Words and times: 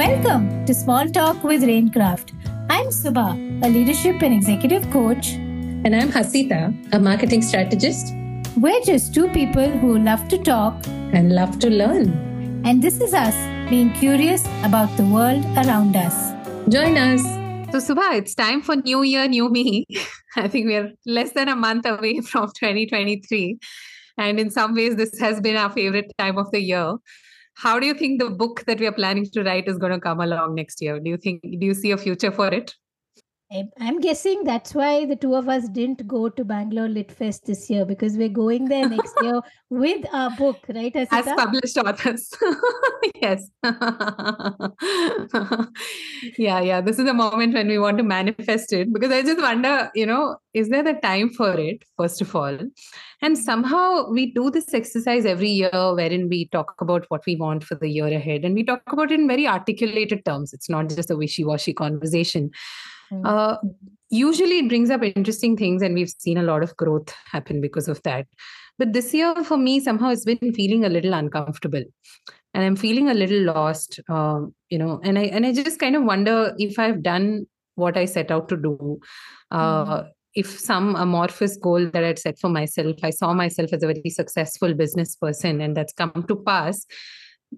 Welcome 0.00 0.64
to 0.64 0.72
Small 0.72 1.10
Talk 1.10 1.44
with 1.44 1.62
Rainkraft. 1.62 2.30
I'm 2.70 2.86
Subha, 2.86 3.32
a 3.62 3.68
leadership 3.68 4.22
and 4.22 4.32
executive 4.32 4.90
coach. 4.90 5.32
And 5.32 5.94
I'm 5.94 6.10
Hasita, 6.10 6.94
a 6.94 6.98
marketing 6.98 7.42
strategist. 7.42 8.14
We're 8.56 8.80
just 8.80 9.12
two 9.12 9.28
people 9.28 9.68
who 9.68 9.98
love 9.98 10.26
to 10.28 10.38
talk 10.38 10.74
and 11.12 11.34
love 11.34 11.58
to 11.58 11.68
learn. 11.68 12.62
And 12.64 12.80
this 12.80 12.98
is 13.02 13.12
us 13.12 13.34
being 13.68 13.92
curious 13.92 14.42
about 14.62 14.88
the 14.96 15.04
world 15.04 15.44
around 15.58 15.94
us. 15.94 16.16
Join 16.70 16.96
us. 16.96 17.20
So, 17.70 17.94
Subha, 17.94 18.14
it's 18.14 18.34
time 18.34 18.62
for 18.62 18.76
New 18.76 19.02
Year, 19.02 19.28
New 19.28 19.50
Me. 19.50 19.84
I 20.36 20.48
think 20.48 20.64
we're 20.64 20.94
less 21.04 21.32
than 21.32 21.50
a 21.50 21.56
month 21.56 21.84
away 21.84 22.20
from 22.20 22.46
2023. 22.58 23.58
And 24.16 24.40
in 24.40 24.50
some 24.50 24.74
ways, 24.74 24.96
this 24.96 25.20
has 25.20 25.42
been 25.42 25.58
our 25.58 25.70
favorite 25.70 26.10
time 26.16 26.38
of 26.38 26.50
the 26.52 26.60
year 26.60 26.96
how 27.54 27.78
do 27.78 27.86
you 27.86 27.94
think 27.94 28.20
the 28.20 28.30
book 28.30 28.64
that 28.66 28.80
we 28.80 28.86
are 28.86 28.92
planning 28.92 29.26
to 29.26 29.42
write 29.42 29.68
is 29.68 29.78
going 29.78 29.92
to 29.92 30.00
come 30.00 30.20
along 30.20 30.54
next 30.54 30.80
year? 30.80 30.98
Do 30.98 31.10
you 31.10 31.16
think 31.16 31.42
do 31.42 31.66
you 31.66 31.74
see 31.74 31.90
a 31.90 31.98
future 31.98 32.32
for 32.32 32.48
it 32.48 32.74
I'm 33.52 33.98
guessing 33.98 34.44
that's 34.44 34.76
why 34.76 35.06
the 35.06 35.16
two 35.16 35.34
of 35.34 35.48
us 35.48 35.68
didn't 35.68 36.06
go 36.06 36.28
to 36.28 36.44
Bangalore 36.44 36.88
Lit 36.88 37.10
Fest 37.10 37.46
this 37.46 37.68
year 37.68 37.84
because 37.84 38.16
we're 38.16 38.28
going 38.28 38.66
there 38.66 38.88
next 38.88 39.12
year 39.22 39.40
with 39.70 40.06
our 40.12 40.30
book, 40.36 40.58
right? 40.68 40.94
Hasita? 40.94 41.08
As 41.10 41.26
published 41.26 41.76
authors. 41.76 42.32
yes. 43.20 43.50
yeah, 46.38 46.60
yeah. 46.60 46.80
This 46.80 47.00
is 47.00 47.06
the 47.06 47.12
moment 47.12 47.54
when 47.54 47.66
we 47.66 47.80
want 47.80 47.98
to 47.98 48.04
manifest 48.04 48.72
it 48.72 48.92
because 48.92 49.10
I 49.10 49.22
just 49.22 49.40
wonder, 49.40 49.90
you 49.96 50.06
know, 50.06 50.36
is 50.54 50.68
there 50.68 50.84
the 50.84 50.94
time 50.94 51.30
for 51.30 51.58
it, 51.58 51.82
first 51.96 52.20
of 52.20 52.36
all? 52.36 52.56
And 53.20 53.36
somehow 53.36 54.08
we 54.10 54.32
do 54.32 54.52
this 54.52 54.72
exercise 54.72 55.26
every 55.26 55.50
year 55.50 55.70
wherein 55.72 56.28
we 56.28 56.46
talk 56.46 56.80
about 56.80 57.04
what 57.08 57.26
we 57.26 57.34
want 57.34 57.64
for 57.64 57.74
the 57.74 57.88
year 57.88 58.06
ahead 58.06 58.44
and 58.44 58.54
we 58.54 58.62
talk 58.62 58.82
about 58.86 59.10
it 59.10 59.18
in 59.18 59.26
very 59.26 59.48
articulated 59.48 60.24
terms. 60.24 60.52
It's 60.52 60.70
not 60.70 60.88
just 60.88 61.10
a 61.10 61.16
wishy 61.16 61.42
washy 61.42 61.72
conversation. 61.72 62.52
Mm. 63.12 63.26
Uh, 63.26 63.56
usually 64.10 64.58
it 64.58 64.68
brings 64.68 64.90
up 64.90 65.02
interesting 65.02 65.56
things 65.56 65.82
and 65.82 65.94
we've 65.94 66.10
seen 66.10 66.36
a 66.36 66.42
lot 66.42 66.62
of 66.62 66.76
growth 66.76 67.14
happen 67.30 67.60
because 67.60 67.88
of 67.88 68.02
that 68.02 68.26
but 68.78 68.92
this 68.92 69.14
year 69.14 69.34
for 69.44 69.56
me 69.56 69.78
somehow 69.80 70.10
it's 70.10 70.24
been 70.24 70.52
feeling 70.52 70.84
a 70.84 70.88
little 70.88 71.14
uncomfortable 71.14 71.82
and 72.52 72.64
i'm 72.64 72.76
feeling 72.76 73.08
a 73.08 73.14
little 73.14 73.42
lost 73.42 74.00
uh, 74.08 74.40
you 74.68 74.78
know 74.78 75.00
and 75.04 75.18
i 75.18 75.22
and 75.22 75.46
i 75.46 75.52
just 75.52 75.78
kind 75.78 75.96
of 75.96 76.02
wonder 76.02 76.54
if 76.58 76.78
i've 76.78 77.02
done 77.02 77.46
what 77.76 77.96
i 77.96 78.04
set 78.04 78.30
out 78.30 78.48
to 78.48 78.56
do 78.56 78.98
uh, 79.52 79.84
mm. 79.84 80.08
if 80.34 80.58
some 80.58 80.96
amorphous 80.96 81.56
goal 81.56 81.88
that 81.90 82.04
i'd 82.04 82.18
set 82.18 82.38
for 82.38 82.50
myself 82.50 82.96
i 83.04 83.10
saw 83.10 83.32
myself 83.32 83.72
as 83.72 83.82
a 83.82 83.86
very 83.86 84.10
successful 84.10 84.74
business 84.74 85.14
person 85.14 85.60
and 85.60 85.76
that's 85.76 85.92
come 85.92 86.24
to 86.26 86.36
pass 86.36 86.84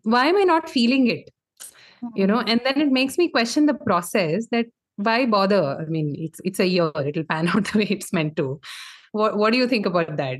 why 0.02 0.26
am 0.26 0.36
i 0.36 0.44
not 0.44 0.68
feeling 0.68 1.08
it 1.08 1.30
you 2.14 2.26
know 2.26 2.38
mm. 2.38 2.48
and 2.48 2.60
then 2.64 2.80
it 2.80 2.92
makes 2.92 3.16
me 3.16 3.28
question 3.28 3.66
the 3.66 3.74
process 3.74 4.48
that 4.50 4.66
why 4.96 5.26
bother? 5.26 5.78
I 5.80 5.84
mean, 5.86 6.14
it's 6.18 6.40
it's 6.44 6.60
a 6.60 6.66
year. 6.66 6.90
It'll 7.04 7.24
pan 7.24 7.48
out 7.54 7.64
the 7.64 7.78
way 7.78 7.86
it's 7.90 8.12
meant 8.12 8.36
to. 8.36 8.60
What 9.12 9.36
What 9.36 9.52
do 9.52 9.58
you 9.58 9.68
think 9.68 9.86
about 9.86 10.16
that? 10.16 10.38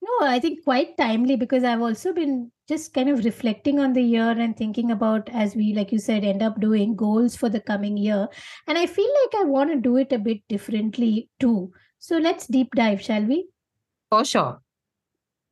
No, 0.00 0.26
I 0.26 0.38
think 0.38 0.64
quite 0.64 0.96
timely 0.96 1.36
because 1.36 1.64
I've 1.64 1.82
also 1.82 2.12
been 2.12 2.50
just 2.68 2.94
kind 2.94 3.08
of 3.08 3.24
reflecting 3.24 3.80
on 3.80 3.92
the 3.92 4.02
year 4.02 4.30
and 4.30 4.56
thinking 4.56 4.90
about, 4.90 5.28
as 5.30 5.56
we, 5.56 5.74
like 5.74 5.90
you 5.90 5.98
said, 5.98 6.24
end 6.24 6.42
up 6.42 6.60
doing 6.60 6.94
goals 6.94 7.36
for 7.36 7.48
the 7.48 7.60
coming 7.60 7.96
year. 7.96 8.28
And 8.66 8.78
I 8.78 8.86
feel 8.86 9.08
like 9.24 9.40
I 9.40 9.44
want 9.44 9.70
to 9.70 9.80
do 9.80 9.96
it 9.96 10.12
a 10.12 10.18
bit 10.18 10.42
differently 10.48 11.28
too. 11.40 11.72
So 11.98 12.18
let's 12.18 12.46
deep 12.46 12.74
dive, 12.74 13.02
shall 13.02 13.24
we? 13.24 13.48
For 14.10 14.24
sure. 14.24 14.62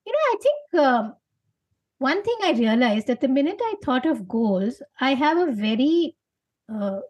You 0.06 0.12
know, 0.12 0.18
I 0.18 0.36
think 0.40 0.84
um, 0.84 1.14
one 1.98 2.22
thing 2.22 2.36
I 2.42 2.52
realized 2.52 3.08
that 3.08 3.20
the 3.20 3.28
minute 3.28 3.58
I 3.60 3.74
thought 3.84 4.06
of 4.06 4.28
goals, 4.28 4.80
I 5.00 5.14
have 5.14 5.36
a 5.36 5.52
very 5.52 6.16
uh, 6.72 7.00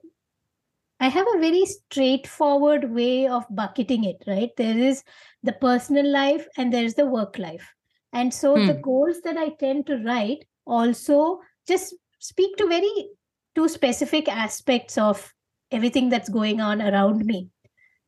I 0.98 1.08
have 1.08 1.26
a 1.34 1.38
very 1.38 1.66
straightforward 1.66 2.90
way 2.92 3.26
of 3.28 3.44
bucketing 3.50 4.04
it, 4.04 4.22
right? 4.26 4.50
There 4.56 4.78
is 4.78 5.02
the 5.42 5.52
personal 5.52 6.10
life 6.10 6.46
and 6.56 6.72
there's 6.72 6.94
the 6.94 7.06
work 7.06 7.38
life. 7.38 7.68
And 8.12 8.32
so 8.32 8.56
hmm. 8.56 8.66
the 8.66 8.74
goals 8.74 9.20
that 9.22 9.36
I 9.36 9.50
tend 9.60 9.86
to 9.86 9.98
write 9.98 10.44
also 10.64 11.40
just 11.68 11.94
speak 12.18 12.56
to 12.56 12.66
very 12.66 13.08
two 13.54 13.68
specific 13.68 14.28
aspects 14.28 14.96
of 14.96 15.32
everything 15.70 16.08
that's 16.08 16.28
going 16.28 16.60
on 16.60 16.80
around 16.80 17.24
me. 17.26 17.50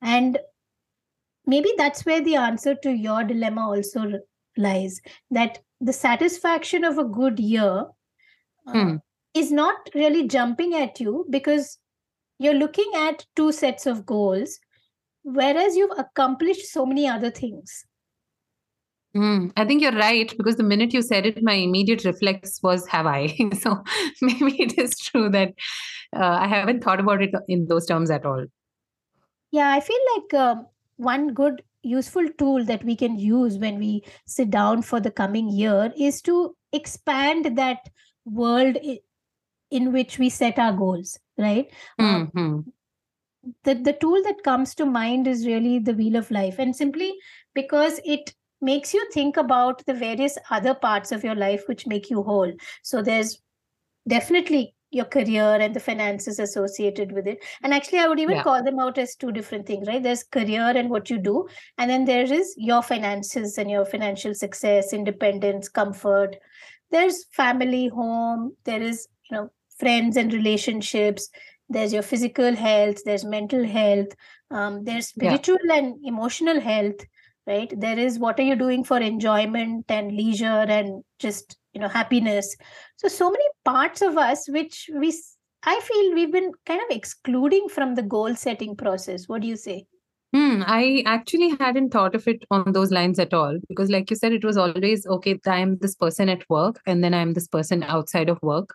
And 0.01 0.39
maybe 1.47 1.71
that's 1.77 2.07
where 2.07 2.23
the 2.23 2.37
answer 2.37 2.75
to 2.83 2.91
your 2.91 3.25
dilemma 3.25 3.69
also 3.69 4.13
lies 4.57 5.01
that 5.31 5.59
the 5.81 5.93
satisfaction 5.93 6.85
of 6.85 6.99
a 6.99 7.05
good 7.05 7.39
year 7.39 7.85
uh, 8.67 8.73
hmm. 8.73 8.97
is 9.35 9.53
not 9.53 9.77
really 9.95 10.27
jumping 10.27 10.75
at 10.75 10.99
you 11.01 11.27
because 11.29 11.79
you're 12.39 12.55
looking 12.55 12.91
at 12.95 13.27
two 13.37 13.53
sets 13.53 13.87
of 13.87 14.07
goals, 14.07 14.59
whereas 15.23 15.77
you've 15.77 15.99
accomplished 15.99 16.67
so 16.67 16.87
many 16.87 17.09
other 17.09 17.31
things. 17.31 17.85
Mm, 19.17 19.53
I 19.57 19.65
think 19.65 19.83
you're 19.83 19.93
right 19.93 20.33
because 20.37 20.57
the 20.57 20.63
minute 20.63 20.93
you 20.93 21.03
said 21.03 21.27
it, 21.27 21.43
my 21.43 21.55
immediate 21.55 22.05
reflex 22.05 22.61
was, 22.63 22.87
Have 22.87 23.07
I? 23.07 23.27
so 23.61 23.83
maybe 24.23 24.63
it 24.63 24.79
is 24.79 24.99
true 24.99 25.29
that 25.31 25.55
uh, 26.15 26.39
I 26.41 26.47
haven't 26.47 26.85
thought 26.85 27.01
about 27.01 27.23
it 27.23 27.31
in 27.49 27.67
those 27.67 27.87
terms 27.87 28.11
at 28.11 28.25
all. 28.25 28.45
Yeah, 29.51 29.71
I 29.71 29.81
feel 29.81 29.99
like 30.15 30.35
uh, 30.35 30.63
one 30.97 31.33
good 31.33 31.63
useful 31.83 32.29
tool 32.39 32.65
that 32.65 32.85
we 32.85 32.95
can 32.95 33.19
use 33.19 33.57
when 33.57 33.79
we 33.79 34.03
sit 34.27 34.51
down 34.51 34.83
for 34.83 35.01
the 35.01 35.11
coming 35.11 35.49
year 35.49 35.93
is 35.99 36.21
to 36.23 36.55
expand 36.73 37.57
that 37.57 37.89
world 38.27 38.77
in 39.71 39.93
which 39.93 40.19
we 40.19 40.29
set 40.29 40.59
our 40.59 40.73
goals 40.73 41.19
right? 41.39 41.73
Mm-hmm. 42.01 42.39
um, 42.39 42.73
the 43.65 43.75
the 43.75 43.93
tool 43.95 44.21
that 44.25 44.43
comes 44.43 44.75
to 44.75 44.87
mind 44.87 45.27
is 45.27 45.47
really 45.47 45.79
the 45.79 45.95
wheel 45.95 46.17
of 46.17 46.31
life. 46.31 46.59
And 46.59 46.75
simply 46.75 47.15
because 47.55 48.01
it 48.05 48.35
makes 48.61 48.93
you 48.93 49.09
think 49.13 49.37
about 49.37 49.85
the 49.87 49.95
various 49.95 50.37
other 50.51 50.75
parts 50.75 51.13
of 51.13 51.25
your 51.25 51.35
life 51.35 51.63
which 51.67 51.87
make 51.87 52.11
you 52.11 52.23
whole. 52.23 52.53
So 52.83 53.03
there's 53.03 53.41
definitely 54.09 54.75
your 54.91 55.05
career 55.05 55.59
and 55.61 55.77
the 55.77 55.81
finances 55.81 56.39
associated 56.39 57.13
with 57.13 57.27
it. 57.27 57.45
And 57.63 57.75
actually 57.75 57.99
i 57.99 58.09
would 58.09 58.19
even 58.21 58.37
yeah. 58.37 58.43
call 58.43 58.65
them 58.65 58.79
out 58.79 58.99
as 58.99 59.15
two 59.15 59.31
different 59.33 59.67
things 59.67 59.87
right? 59.87 60.03
There's 60.03 60.25
career 60.25 60.73
and 60.75 60.91
what 60.91 61.11
you 61.11 61.19
do 61.19 61.47
and 61.77 61.91
then 61.91 62.05
there 62.05 62.33
is 62.33 62.55
your 62.57 62.83
finances 62.83 63.59
and 63.59 63.71
your 63.71 63.85
financial 63.85 64.35
success 64.35 64.93
independence 64.93 65.69
comfort. 65.69 66.37
There's 66.91 67.27
family 67.33 67.89
home. 67.89 68.57
There 68.65 68.83
is 68.83 69.07
you 69.31 69.37
know 69.37 69.51
friends 69.79 70.17
and 70.17 70.33
relationships 70.33 71.29
there's 71.69 71.93
your 71.93 72.03
physical 72.03 72.55
health 72.55 72.99
there's 73.05 73.25
mental 73.25 73.65
health 73.65 74.09
um, 74.51 74.85
there's 74.85 75.09
spiritual 75.09 75.59
yeah. 75.65 75.77
and 75.77 75.95
emotional 76.05 76.61
health 76.61 77.05
right 77.47 77.73
there 77.79 77.99
is 77.99 78.19
what 78.19 78.39
are 78.39 78.45
you 78.51 78.57
doing 78.57 78.85
for 78.85 78.99
enjoyment 78.99 79.85
and 79.89 80.13
leisure 80.13 80.65
and 80.77 81.03
just 81.19 81.57
you 81.73 81.81
know 81.81 81.89
happiness 81.89 82.57
so 82.97 83.09
so 83.09 83.31
many 83.31 83.45
parts 83.65 84.03
of 84.03 84.17
us 84.17 84.49
which 84.49 84.89
we 84.95 85.13
i 85.65 85.79
feel 85.81 86.15
we've 86.15 86.33
been 86.33 86.53
kind 86.67 86.81
of 86.81 86.97
excluding 86.97 87.69
from 87.69 87.95
the 87.95 88.03
goal 88.03 88.35
setting 88.35 88.77
process 88.77 89.29
what 89.29 89.43
do 89.43 89.49
you 89.49 89.57
say 89.57 89.85
Hmm, 90.35 90.63
I 90.67 91.03
actually 91.07 91.57
hadn't 91.59 91.91
thought 91.91 92.15
of 92.15 92.29
it 92.29 92.45
on 92.51 92.73
those 92.73 92.91
lines 92.91 93.19
at 93.19 93.33
all 93.33 93.59
because, 93.67 93.89
like 93.89 94.11
you 94.11 94.17
said, 94.17 94.33
it 94.33 94.45
was 94.45 94.59
always 94.59 95.07
okay. 95.07 95.41
I'm 95.47 95.79
this 95.79 95.95
person 95.95 96.29
at 96.29 96.43
work, 96.51 96.81
and 96.87 97.03
then 97.03 97.15
I'm 97.15 97.33
this 97.33 97.49
person 97.49 97.83
outside 97.83 98.29
of 98.29 98.39
work. 98.43 98.75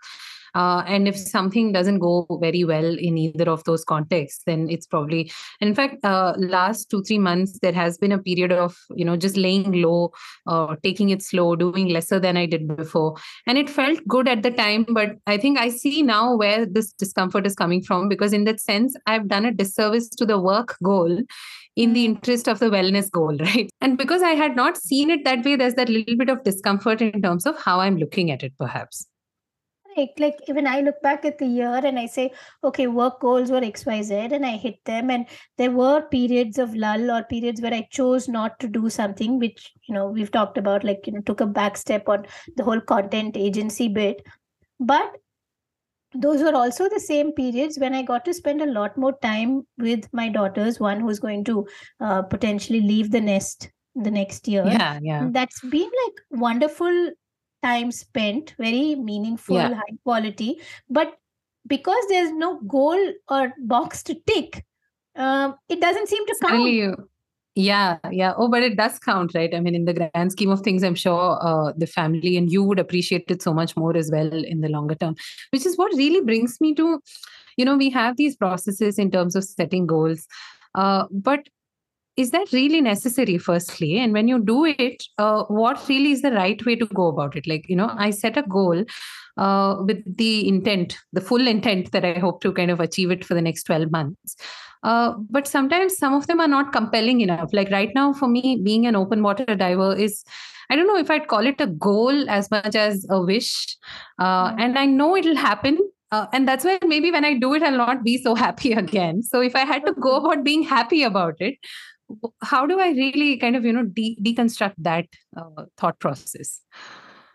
Uh, 0.55 0.83
and 0.87 1.07
if 1.07 1.17
something 1.17 1.71
doesn't 1.71 1.99
go 1.99 2.27
very 2.41 2.63
well 2.63 2.97
in 2.97 3.17
either 3.17 3.49
of 3.49 3.63
those 3.63 3.83
contexts, 3.83 4.43
then 4.45 4.69
it's 4.69 4.85
probably, 4.85 5.31
in 5.61 5.73
fact, 5.73 6.03
uh, 6.03 6.33
last 6.37 6.89
two, 6.89 7.03
three 7.03 7.17
months, 7.17 7.59
there 7.61 7.73
has 7.73 7.97
been 7.97 8.11
a 8.11 8.19
period 8.19 8.51
of, 8.51 8.77
you 8.95 9.03
know, 9.05 9.15
just 9.15 9.37
laying 9.37 9.81
low, 9.81 10.11
uh, 10.47 10.75
taking 10.83 11.09
it 11.09 11.21
slow, 11.21 11.55
doing 11.55 11.89
lesser 11.89 12.19
than 12.19 12.37
I 12.37 12.45
did 12.45 12.75
before. 12.75 13.15
And 13.47 13.57
it 13.57 13.69
felt 13.69 13.99
good 14.07 14.27
at 14.27 14.43
the 14.43 14.51
time. 14.51 14.85
But 14.89 15.17
I 15.27 15.37
think 15.37 15.59
I 15.59 15.69
see 15.69 16.03
now 16.03 16.35
where 16.35 16.65
this 16.65 16.93
discomfort 16.93 17.47
is 17.47 17.55
coming 17.55 17.81
from 17.81 18.07
because, 18.07 18.33
in 18.33 18.43
that 18.45 18.59
sense, 18.59 18.95
I've 19.07 19.27
done 19.27 19.45
a 19.45 19.51
disservice 19.51 20.09
to 20.09 20.25
the 20.25 20.39
work 20.39 20.77
goal 20.83 21.21
in 21.75 21.93
the 21.93 22.05
interest 22.05 22.47
of 22.47 22.59
the 22.59 22.69
wellness 22.69 23.09
goal, 23.09 23.35
right? 23.39 23.69
And 23.81 23.97
because 23.97 24.21
I 24.21 24.31
had 24.31 24.55
not 24.55 24.77
seen 24.77 25.09
it 25.09 25.23
that 25.25 25.43
way, 25.43 25.55
there's 25.55 25.75
that 25.75 25.89
little 25.89 26.15
bit 26.15 26.29
of 26.29 26.43
discomfort 26.43 27.01
in 27.01 27.21
terms 27.21 27.45
of 27.45 27.59
how 27.59 27.79
I'm 27.79 27.97
looking 27.97 28.29
at 28.31 28.43
it, 28.43 28.53
perhaps 28.59 29.07
like 29.97 30.13
like 30.17 30.39
when 30.47 30.67
i 30.67 30.81
look 30.81 31.01
back 31.01 31.25
at 31.25 31.37
the 31.37 31.45
year 31.45 31.81
and 31.83 31.99
i 31.99 32.05
say 32.05 32.31
okay 32.63 32.87
work 32.87 33.19
goals 33.19 33.51
were 33.51 33.61
xyz 33.61 34.31
and 34.31 34.45
i 34.45 34.57
hit 34.57 34.83
them. 34.85 35.09
And 35.09 35.25
there 35.57 35.71
were 35.71 36.01
periods 36.01 36.57
of 36.57 36.75
lull 36.75 37.11
or 37.11 37.23
periods 37.23 37.61
where 37.61 37.73
i 37.73 37.87
chose 37.91 38.27
not 38.27 38.59
to 38.59 38.67
do 38.67 38.89
something 38.89 39.39
which 39.39 39.71
you 39.87 39.93
know 39.95 40.07
we've 40.07 40.31
talked 40.31 40.57
about 40.57 40.83
like 40.83 41.07
you 41.07 41.13
know 41.13 41.21
took 41.21 41.41
a 41.41 41.45
back 41.45 41.77
step 41.77 42.07
on 42.07 42.25
the 42.55 42.63
whole 42.63 42.81
content 42.81 43.37
agency 43.37 43.87
bit. 43.87 44.25
But 44.79 45.13
those 46.15 46.41
were 46.43 46.55
also 46.55 46.87
the 46.89 46.99
same 46.99 47.31
periods 47.31 47.79
when 47.79 47.95
i 47.95 48.01
got 48.03 48.23
to 48.23 48.33
spend 48.33 48.61
a 48.61 48.71
lot 48.71 48.95
more 48.97 49.17
time 49.19 49.65
with 49.79 50.07
my 50.13 50.29
daughters 50.29 50.79
one 50.79 50.99
who's 50.99 51.19
going 51.19 51.43
to 51.43 51.65
uh, 52.01 52.21
potentially 52.21 52.81
leave 52.81 53.09
the 53.09 53.21
nest 53.21 53.71
the 53.95 54.11
next 54.11 54.47
year. 54.47 54.63
Yeah 54.65 54.99
yeah. 55.01 55.27
That's 55.31 55.59
been 55.61 55.89
like 56.05 56.41
wonderful 56.41 57.11
time 57.63 57.91
spent, 57.91 58.55
very 58.57 58.95
meaningful, 58.95 59.55
yeah. 59.55 59.73
high 59.73 59.97
quality. 60.03 60.59
But 60.89 61.15
because 61.67 62.03
there's 62.09 62.31
no 62.31 62.59
goal 62.61 62.99
or 63.29 63.53
box 63.59 64.03
to 64.03 64.15
tick, 64.27 64.65
um, 65.15 65.55
it 65.69 65.79
doesn't 65.79 66.07
seem 66.09 66.25
to 66.27 66.35
count. 66.41 66.69
you- 66.69 67.09
yeah, 67.55 67.99
yeah. 68.09 68.33
Oh, 68.35 68.47
but 68.49 68.63
it 68.63 68.77
does 68.77 68.97
count, 68.97 69.35
right? 69.35 69.53
I 69.53 69.59
mean, 69.59 69.75
in 69.75 69.85
the 69.85 69.93
grand 69.93 70.31
scheme 70.31 70.49
of 70.49 70.61
things, 70.61 70.83
I'm 70.83 70.95
sure 70.95 71.37
uh, 71.39 71.71
the 71.77 71.85
family 71.85 72.35
and 72.35 72.51
you 72.51 72.63
would 72.63 72.79
appreciate 72.79 73.29
it 73.29 73.43
so 73.43 73.53
much 73.53 73.77
more 73.77 73.95
as 73.95 74.09
well 74.11 74.33
in 74.43 74.61
the 74.61 74.69
longer 74.69 74.95
term, 74.95 75.15
which 75.51 75.65
is 75.65 75.77
what 75.77 75.93
really 75.93 76.21
brings 76.21 76.59
me 76.59 76.73
to, 76.73 76.99
you 77.55 77.63
know, 77.63 77.77
we 77.77 77.91
have 77.91 78.17
these 78.17 78.35
processes 78.35 78.97
in 78.97 79.11
terms 79.11 79.35
of 79.35 79.43
setting 79.43 79.85
goals. 79.85 80.25
Uh, 80.73 81.05
but 81.11 81.47
is 82.15 82.31
that 82.31 82.51
really 82.51 82.81
necessary, 82.81 83.37
firstly? 83.37 83.97
And 83.97 84.13
when 84.13 84.27
you 84.27 84.39
do 84.39 84.65
it, 84.65 85.03
uh, 85.17 85.43
what 85.45 85.87
really 85.89 86.11
is 86.11 86.21
the 86.21 86.31
right 86.31 86.63
way 86.65 86.75
to 86.75 86.85
go 86.87 87.07
about 87.07 87.35
it? 87.35 87.47
Like, 87.47 87.67
you 87.67 87.75
know, 87.75 87.91
I 87.97 88.11
set 88.11 88.37
a 88.37 88.43
goal 88.43 88.83
uh, 89.37 89.77
with 89.85 90.03
the 90.17 90.47
intent, 90.47 90.97
the 91.11 91.21
full 91.21 91.47
intent 91.47 91.91
that 91.91 92.05
I 92.05 92.19
hope 92.19 92.41
to 92.41 92.53
kind 92.53 92.69
of 92.69 92.79
achieve 92.79 93.09
it 93.09 93.25
for 93.25 93.33
the 93.33 93.41
next 93.41 93.63
12 93.63 93.91
months. 93.91 94.35
Uh, 94.83 95.13
but 95.29 95.47
sometimes 95.47 95.97
some 95.97 96.13
of 96.13 96.27
them 96.27 96.39
are 96.39 96.47
not 96.47 96.73
compelling 96.73 97.21
enough. 97.21 97.49
Like 97.53 97.71
right 97.71 97.89
now, 97.95 98.13
for 98.13 98.27
me, 98.27 98.59
being 98.61 98.85
an 98.85 98.95
open 98.95 99.23
water 99.23 99.45
diver 99.45 99.95
is, 99.95 100.23
I 100.69 100.75
don't 100.75 100.87
know 100.87 100.97
if 100.97 101.09
I'd 101.09 101.27
call 101.27 101.47
it 101.47 101.59
a 101.61 101.67
goal 101.67 102.29
as 102.29 102.51
much 102.51 102.75
as 102.75 103.05
a 103.09 103.21
wish. 103.21 103.77
Uh, 104.19 104.51
Mm. 104.51 104.61
And 104.61 104.79
I 104.79 104.85
know 104.85 105.15
it'll 105.15 105.35
happen. 105.35 105.79
Uh, 106.11 106.27
and 106.31 106.47
that's 106.47 106.63
why 106.63 106.77
maybe 106.85 107.09
when 107.09 107.25
I 107.25 107.33
do 107.33 107.55
it, 107.55 107.63
I'll 107.63 107.77
not 107.77 108.03
be 108.03 108.21
so 108.21 108.35
happy 108.45 108.73
again. 108.73 109.23
So 109.23 109.41
if 109.41 109.55
I 109.55 109.65
had 109.65 109.85
to 109.85 109.93
go 109.93 110.17
about 110.17 110.43
being 110.43 110.61
happy 110.61 111.01
about 111.01 111.35
it, 111.39 111.55
how 112.41 112.65
do 112.65 112.79
I 112.79 112.89
really 112.89 113.37
kind 113.37 113.55
of, 113.55 113.65
you 113.65 113.73
know, 113.73 113.83
de- 113.83 114.17
deconstruct 114.21 114.75
that 114.79 115.05
uh, 115.35 115.65
thought 115.77 115.99
process? 115.99 116.61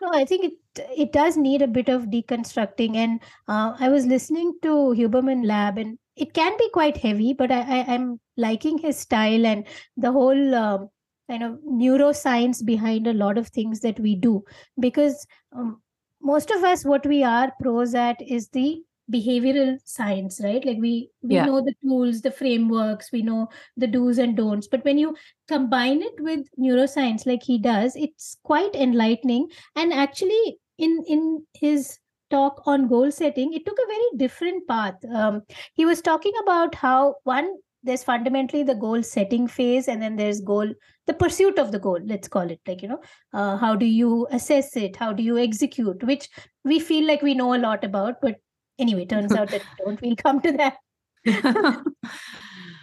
No, 0.01 0.09
I 0.13 0.25
think 0.25 0.45
it 0.45 0.53
it 0.95 1.11
does 1.11 1.35
need 1.35 1.61
a 1.61 1.67
bit 1.67 1.89
of 1.89 2.03
deconstructing. 2.03 2.95
And 2.95 3.19
uh, 3.47 3.75
I 3.79 3.89
was 3.89 4.05
listening 4.05 4.53
to 4.61 4.69
Huberman 4.69 5.45
Lab, 5.45 5.77
and 5.77 5.97
it 6.15 6.33
can 6.33 6.55
be 6.57 6.69
quite 6.71 6.97
heavy, 6.97 7.33
but 7.33 7.51
I, 7.51 7.61
I 7.61 7.93
I'm 7.93 8.19
liking 8.37 8.77
his 8.77 8.97
style 8.97 9.45
and 9.45 9.65
the 9.97 10.11
whole 10.11 10.55
um, 10.55 10.89
kind 11.29 11.43
of 11.43 11.59
neuroscience 11.69 12.65
behind 12.65 13.07
a 13.07 13.13
lot 13.13 13.37
of 13.37 13.49
things 13.49 13.81
that 13.81 13.99
we 13.99 14.15
do. 14.15 14.43
Because 14.79 15.27
um, 15.53 15.81
most 16.21 16.49
of 16.49 16.63
us, 16.63 16.85
what 16.85 17.05
we 17.05 17.23
are 17.23 17.51
pros 17.61 17.93
at 17.93 18.21
is 18.21 18.49
the 18.49 18.81
behavioral 19.11 19.77
science, 19.85 20.39
right? 20.43 20.63
Like 20.65 20.77
we 20.79 21.09
we 21.21 21.35
Yeah. 21.35 21.45
know 21.45 21.61
the 21.61 21.73
tools, 21.83 22.21
the 22.21 22.31
frameworks, 22.31 23.11
we 23.11 23.21
know 23.21 23.47
the 23.77 23.87
do's 23.87 24.17
and 24.17 24.35
don'ts. 24.37 24.67
But 24.67 24.83
when 24.85 24.97
you 24.97 25.15
combine 25.47 26.01
it 26.01 26.19
with 26.19 26.45
neuroscience, 26.59 27.25
like 27.25 27.43
he 27.43 27.57
does, 27.57 27.95
it's 27.95 28.37
quite 28.43 28.75
enlightening 28.75 29.47
and 29.75 29.93
actually 29.93 30.59
in 30.77 31.03
in 31.07 31.45
his 31.53 31.97
talk 32.29 32.61
on 32.67 32.87
goal 32.87 33.09
setting 33.11 33.53
it 33.53 33.65
took 33.65 33.77
a 33.83 33.87
very 33.87 34.09
different 34.17 34.67
path 34.67 34.93
um, 35.15 35.41
he 35.73 35.83
was 35.83 35.99
talking 35.99 36.31
about 36.43 36.75
how 36.75 37.15
one 37.23 37.55
there's 37.81 38.03
fundamentally 38.03 38.61
the 38.61 38.75
goal 38.75 39.01
setting 39.01 39.47
phase 39.47 39.87
and 39.87 39.99
then 40.01 40.15
there's 40.15 40.39
goal 40.41 40.71
the 41.07 41.13
pursuit 41.13 41.57
of 41.57 41.71
the 41.71 41.79
goal 41.79 41.99
let's 42.05 42.27
call 42.27 42.49
it 42.51 42.59
like 42.67 42.83
you 42.83 42.87
know 42.87 43.01
uh, 43.33 43.57
how 43.57 43.75
do 43.75 43.85
you 43.85 44.27
assess 44.31 44.75
it 44.77 44.95
how 44.95 45.11
do 45.11 45.23
you 45.23 45.39
execute 45.39 46.03
which 46.03 46.29
we 46.63 46.79
feel 46.79 47.07
like 47.07 47.21
we 47.23 47.33
know 47.33 47.55
a 47.55 47.63
lot 47.65 47.83
about 47.83 48.15
but 48.21 48.35
anyway 48.79 49.05
turns 49.05 49.33
out 49.33 49.49
that 49.49 49.61
we 49.61 49.85
don't 49.85 50.01
we'll 50.01 50.15
come 50.15 50.41
to 50.41 50.51
that 50.51 50.77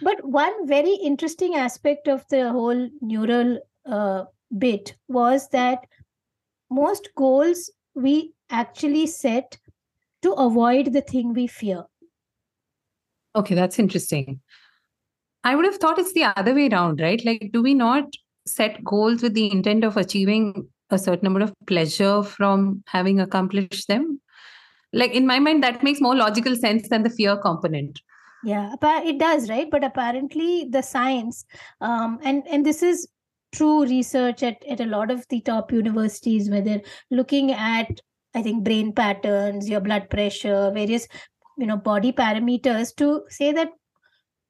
but 0.01 0.23
one 0.23 0.67
very 0.67 0.93
interesting 0.93 1.55
aspect 1.55 2.07
of 2.07 2.23
the 2.29 2.51
whole 2.51 2.89
neural 3.01 3.59
uh, 3.85 4.23
bit 4.57 4.95
was 5.07 5.49
that 5.49 5.85
most 6.69 7.09
goals 7.15 7.71
we 7.95 8.33
actually 8.49 9.07
set 9.07 9.57
to 10.21 10.31
avoid 10.33 10.93
the 10.93 11.01
thing 11.01 11.33
we 11.33 11.47
fear. 11.47 11.83
Okay, 13.35 13.55
that's 13.55 13.79
interesting. 13.79 14.39
I 15.43 15.55
would 15.55 15.65
have 15.65 15.77
thought 15.77 15.99
it's 15.99 16.13
the 16.13 16.25
other 16.25 16.53
way 16.53 16.69
around, 16.69 16.99
right? 16.99 17.23
Like, 17.23 17.51
do 17.53 17.61
we 17.61 17.73
not 17.73 18.05
set 18.45 18.83
goals 18.83 19.21
with 19.21 19.33
the 19.33 19.51
intent 19.51 19.83
of 19.83 19.97
achieving 19.97 20.67
a 20.89 20.97
certain 20.97 21.27
amount 21.27 21.43
of 21.43 21.53
pleasure 21.67 22.23
from 22.23 22.83
having 22.87 23.19
accomplished 23.19 23.87
them? 23.87 24.19
Like, 24.93 25.11
in 25.11 25.27
my 25.27 25.39
mind, 25.39 25.63
that 25.63 25.83
makes 25.83 26.01
more 26.01 26.15
logical 26.15 26.55
sense 26.55 26.89
than 26.89 27.03
the 27.03 27.09
fear 27.09 27.37
component. 27.37 28.01
Yeah, 28.43 28.75
it 28.81 29.17
does, 29.17 29.49
right? 29.49 29.69
But 29.69 29.83
apparently, 29.83 30.67
the 30.69 30.81
science, 30.81 31.45
um, 31.81 32.19
and 32.23 32.43
and 32.47 32.65
this 32.65 32.83
is 32.83 33.07
true 33.51 33.83
research 33.83 34.43
at 34.43 34.63
at 34.69 34.79
a 34.79 34.85
lot 34.85 35.11
of 35.11 35.27
the 35.29 35.41
top 35.41 35.71
universities, 35.71 36.49
where 36.49 36.61
they're 36.61 36.81
looking 37.11 37.51
at, 37.51 37.99
I 38.35 38.41
think, 38.43 38.63
brain 38.63 38.93
patterns, 38.93 39.67
your 39.67 39.81
blood 39.81 40.09
pressure, 40.09 40.71
various, 40.73 41.07
you 41.57 41.65
know, 41.65 41.77
body 41.77 42.11
parameters 42.11 42.95
to 42.97 43.23
say 43.29 43.51
that 43.51 43.69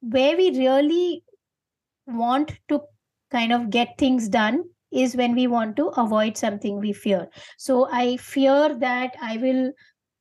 where 0.00 0.36
we 0.36 0.50
really 0.56 1.24
want 2.06 2.52
to 2.68 2.80
kind 3.30 3.52
of 3.52 3.70
get 3.70 3.98
things 3.98 4.28
done 4.28 4.64
is 4.90 5.16
when 5.16 5.34
we 5.34 5.46
want 5.46 5.76
to 5.76 5.88
avoid 5.88 6.36
something 6.36 6.78
we 6.78 6.92
fear. 6.92 7.28
So 7.58 7.88
I 7.90 8.16
fear 8.16 8.74
that 8.78 9.16
I 9.20 9.36
will, 9.36 9.72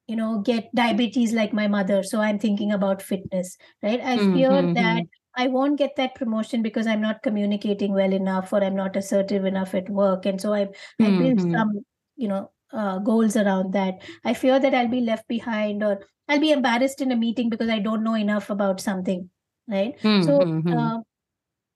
you 0.08 0.16
know, 0.16 0.40
get 0.42 0.74
diabetes 0.74 1.34
like 1.34 1.54
my 1.54 1.68
mother. 1.68 2.04
So 2.04 2.22
I'm 2.22 2.40
thinking 2.40 2.72
about 2.72 3.02
fitness, 3.02 3.58
right? 3.84 4.00
I 4.00 4.20
fear 4.20 4.50
Mhm, 4.56 4.72
that 4.74 5.04
I 5.36 5.48
won't 5.48 5.78
get 5.78 5.96
that 5.98 6.16
promotion 6.16 6.62
because 6.62 6.88
I'm 6.88 7.02
not 7.02 7.22
communicating 7.24 7.94
well 7.94 8.14
enough 8.14 8.52
or 8.54 8.64
I'm 8.64 8.76
not 8.76 8.96
assertive 8.96 9.46
enough 9.46 9.76
at 9.76 9.90
work. 9.90 10.26
And 10.26 10.40
so 10.42 10.54
I, 10.54 10.70
I 11.02 11.12
build 11.12 11.40
some, 11.56 11.82
you 12.16 12.28
know, 12.28 12.52
uh, 12.72 13.00
goals 13.00 13.36
around 13.38 13.74
that. 13.74 13.96
I 14.26 14.34
fear 14.34 14.60
that 14.60 14.74
I'll 14.74 14.88
be 14.88 15.02
left 15.02 15.28
behind 15.28 15.84
or 15.84 16.00
I'll 16.28 16.40
be 16.40 16.52
embarrassed 16.52 17.02
in 17.02 17.12
a 17.12 17.16
meeting 17.16 17.50
because 17.50 17.70
I 17.70 17.80
don't 17.80 18.04
know 18.04 18.16
enough 18.16 18.50
about 18.50 18.80
something, 18.82 19.30
right? 19.68 19.94
So 20.20 20.44
Mhm. 20.44 20.78
uh, 20.78 21.00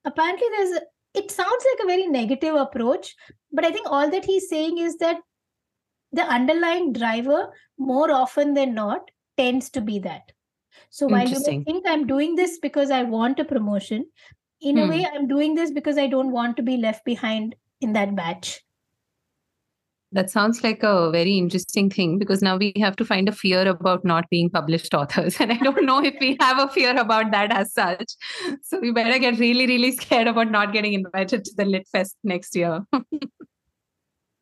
apparently 0.06 0.48
there's 0.58 0.72
a, 0.78 0.82
it 1.14 1.32
sounds 1.32 1.66
like 1.72 1.84
a 1.84 1.88
very 1.88 2.08
negative 2.08 2.56
approach, 2.56 3.16
but 3.52 3.66
I 3.66 3.72
think 3.72 3.88
all 3.90 4.10
that 4.10 4.26
he's 4.26 4.50
saying 4.50 4.78
is 4.78 4.98
that 4.98 5.18
the 6.12 6.24
underlying 6.24 6.94
driver 6.94 7.54
more 7.78 8.12
often 8.12 8.54
than 8.54 8.74
not 8.74 9.12
tends 9.38 9.70
to 9.72 9.82
be 9.82 10.00
that. 10.00 10.32
So 10.90 11.08
while 11.08 11.28
you 11.28 11.40
may 11.40 11.64
think 11.64 11.86
I'm 11.88 12.06
doing 12.08 12.36
this 12.36 12.60
because 12.60 12.92
I 12.92 13.04
want 13.04 13.40
a 13.40 13.46
promotion, 13.46 14.06
in 14.62 14.78
a 14.78 14.84
Hmm. 14.84 14.90
way 14.90 15.06
I'm 15.06 15.28
doing 15.28 15.56
this 15.56 15.72
because 15.72 15.98
I 15.98 16.08
don't 16.08 16.32
want 16.32 16.58
to 16.58 16.64
be 16.64 16.78
left 16.78 17.04
behind 17.06 17.56
in 17.82 17.94
that 17.94 18.16
batch. 18.16 18.62
That 20.14 20.30
sounds 20.30 20.62
like 20.62 20.84
a 20.84 21.10
very 21.10 21.38
interesting 21.38 21.90
thing 21.90 22.20
because 22.20 22.42
now 22.42 22.58
we 22.58 22.74
have 22.80 22.98
to 22.98 23.06
find 23.06 23.30
a 23.30 23.32
fear 23.32 23.66
about 23.66 24.04
not 24.04 24.30
being 24.30 24.50
published 24.50 24.94
authors. 24.94 25.38
And 25.40 25.54
I 25.54 25.58
don't 25.58 25.86
know 25.86 26.04
if 26.04 26.16
we 26.20 26.36
have 26.42 26.60
a 26.60 26.68
fear 26.68 26.98
about 27.00 27.32
that 27.32 27.54
as 27.54 27.74
such. 27.74 28.14
So 28.62 28.80
we 28.80 28.92
better 28.92 29.18
get 29.20 29.40
really, 29.40 29.66
really 29.68 29.94
scared 29.94 30.28
about 30.28 30.52
not 30.52 30.74
getting 30.74 30.94
invited 30.94 31.46
to 31.46 31.52
the 31.56 31.64
Lit 31.64 31.88
Fest 31.88 32.18
next 32.26 32.56
year. 32.58 32.82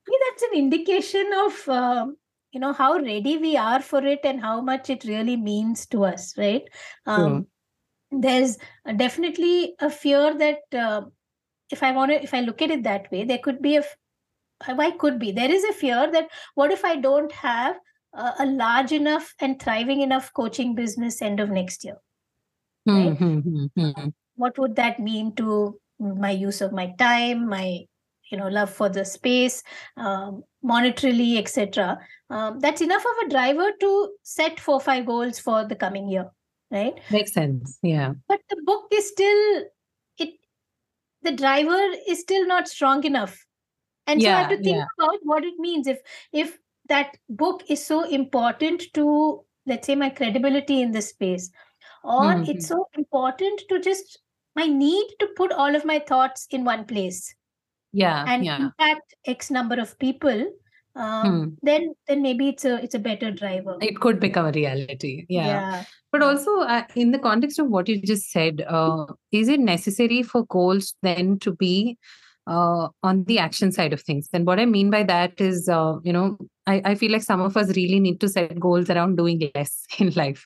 Maybe 0.10 0.18
that's 0.30 0.44
an 0.44 0.58
indication 0.58 1.32
of 1.46 1.70
um, 1.70 2.18
you 2.51 2.60
know 2.60 2.74
how 2.74 2.98
ready 2.98 3.38
we 3.38 3.58
are 3.58 3.80
for 3.80 4.04
it 4.06 4.22
and 4.24 4.42
how 4.42 4.62
much 4.62 4.89
it 4.89 5.04
really 5.04 5.38
means 5.38 5.86
to 5.88 6.06
us, 6.06 6.36
right? 6.38 6.63
Um, 7.06 7.48
there's 8.12 8.58
definitely 8.96 9.75
a 9.80 9.89
fear 9.89 10.36
that 10.36 10.60
uh, 10.74 11.01
if 11.72 11.84
I 11.84 11.92
want 11.92 12.12
to, 12.12 12.24
if 12.24 12.34
I 12.34 12.42
look 12.42 12.62
at 12.62 12.72
it 12.72 12.84
that 12.84 13.12
way, 13.12 13.24
there 13.24 13.38
could 13.38 13.62
be 13.62 13.78
a 13.78 13.84
why 14.66 14.92
could 14.92 15.20
be 15.20 15.32
there 15.32 15.51
is 15.51 15.63
a 15.63 15.74
fear 15.74 16.12
that 16.12 16.30
what 16.56 16.72
if 16.72 16.84
I 16.84 16.96
don't 16.96 17.32
have 17.32 17.78
a, 18.13 18.34
a 18.39 18.46
large 18.46 18.92
enough 18.92 19.34
and 19.39 19.62
thriving 19.62 20.01
enough 20.01 20.34
coaching 20.34 20.75
business 20.75 21.22
end 21.22 21.39
of 21.39 21.50
next 21.50 21.86
year? 21.86 21.98
Right. 22.86 23.16
Hmm, 23.16 23.39
hmm, 23.39 23.66
hmm, 23.75 23.89
hmm. 23.89 24.10
what 24.36 24.58
would 24.58 24.75
that 24.78 25.00
mean 25.00 25.36
to 25.36 25.80
my 26.00 26.32
use 26.32 26.62
of 26.62 26.72
my 26.72 26.94
time 26.98 27.48
my 27.48 27.86
you 28.29 28.38
know 28.38 28.48
love 28.48 28.69
for 28.69 28.89
the 28.89 29.03
space 29.05 29.63
um, 29.98 30.43
monetarily 30.63 31.38
etc 31.38 31.98
um, 32.29 32.59
that's 32.59 32.81
enough 32.81 33.03
of 33.12 33.25
a 33.25 33.29
driver 33.29 33.71
to 33.79 34.09
set 34.24 34.59
four 34.59 34.79
five 34.79 35.05
goals 35.05 35.39
for 35.39 35.65
the 35.65 35.75
coming 35.75 36.07
year 36.07 36.29
right 36.71 37.00
Makes 37.12 37.33
sense. 37.33 37.79
Yeah. 37.81 38.13
but 38.27 38.39
the 38.50 38.62
book 38.65 38.86
is 38.93 39.07
still 39.07 39.63
it 40.17 40.29
the 41.24 41.31
driver 41.31 41.79
is 42.07 42.19
still 42.21 42.45
not 42.48 42.67
strong 42.67 43.03
enough 43.03 43.38
and 44.07 44.21
so 44.21 44.29
i 44.29 44.41
have 44.41 44.50
to 44.50 44.57
think 44.57 44.77
yeah. 44.77 44.86
about 45.00 45.19
what 45.24 45.43
it 45.43 45.55
means 45.57 45.88
if 45.88 46.00
if 46.33 46.57
that 46.88 47.17
book 47.29 47.63
is 47.69 47.86
so 47.86 48.03
important 48.03 48.83
to 48.93 49.43
let's 49.65 49.86
say 49.88 49.95
my 49.95 50.09
credibility 50.09 50.81
in 50.81 50.91
this 50.91 51.09
space 51.09 51.51
or 52.03 52.24
Mhm. 52.33 52.48
it's 52.50 52.67
so 52.67 52.88
important 52.98 53.62
to 53.69 53.79
just 53.79 54.19
my 54.55 54.65
need 54.65 55.07
to 55.19 55.27
put 55.36 55.51
all 55.51 55.75
of 55.75 55.86
my 55.86 56.00
thoughts 56.00 56.48
in 56.51 56.63
one 56.63 56.86
place 56.86 57.36
Yeah. 57.91 58.25
and 58.27 58.46
yeah. 58.46 58.58
impact 58.58 59.15
x 59.25 59.50
number 59.51 59.79
of 59.79 59.98
people 60.00 60.46
um, 60.96 61.25
Hmm. 61.25 61.50
then 61.62 61.93
then 62.08 62.22
maybe 62.22 62.50
it's 62.50 62.65
a 62.65 62.84
it's 62.84 62.96
a 62.96 63.00
better 63.00 63.31
driver 63.31 63.77
It 63.81 64.00
could 64.00 64.19
become 64.19 64.46
a 64.48 64.51
reality. 64.51 65.25
Yeah. 65.29 65.48
yeah 65.48 65.84
But 66.12 66.24
also, 66.24 66.60
uh, 66.62 66.84
in 66.96 67.12
the 67.12 67.19
context 67.19 67.60
of 67.60 67.67
what 67.67 67.88
you 67.88 68.01
just 68.01 68.31
said, 68.31 68.65
uh, 68.67 69.05
is 69.31 69.48
it 69.48 69.60
necessary 69.60 70.24
for 70.24 70.46
goals 70.48 70.96
then 71.03 71.38
to 71.39 71.53
be 71.53 71.98
uh, 72.48 72.88
on 73.03 73.24
the 73.25 73.38
action 73.38 73.72
side 73.72 73.93
of 73.93 74.01
things? 74.01 74.27
And 74.34 74.48
what 74.48 74.60
I 74.60 74.65
mean 74.65 74.89
by 74.89 75.03
that 75.03 75.39
is, 75.39 75.69
uh, 75.69 75.98
you 76.03 76.12
know, 76.12 76.38
I, 76.65 76.81
I 76.84 76.96
feel 76.96 77.12
like 77.12 77.22
some 77.24 77.39
of 77.41 77.55
us 77.55 77.75
really 77.77 78.00
need 78.00 78.19
to 78.22 78.27
set 78.27 78.60
goals 78.60 78.89
around 78.89 79.15
doing 79.17 79.50
less 79.53 79.86
in 80.00 80.10
life. 80.15 80.46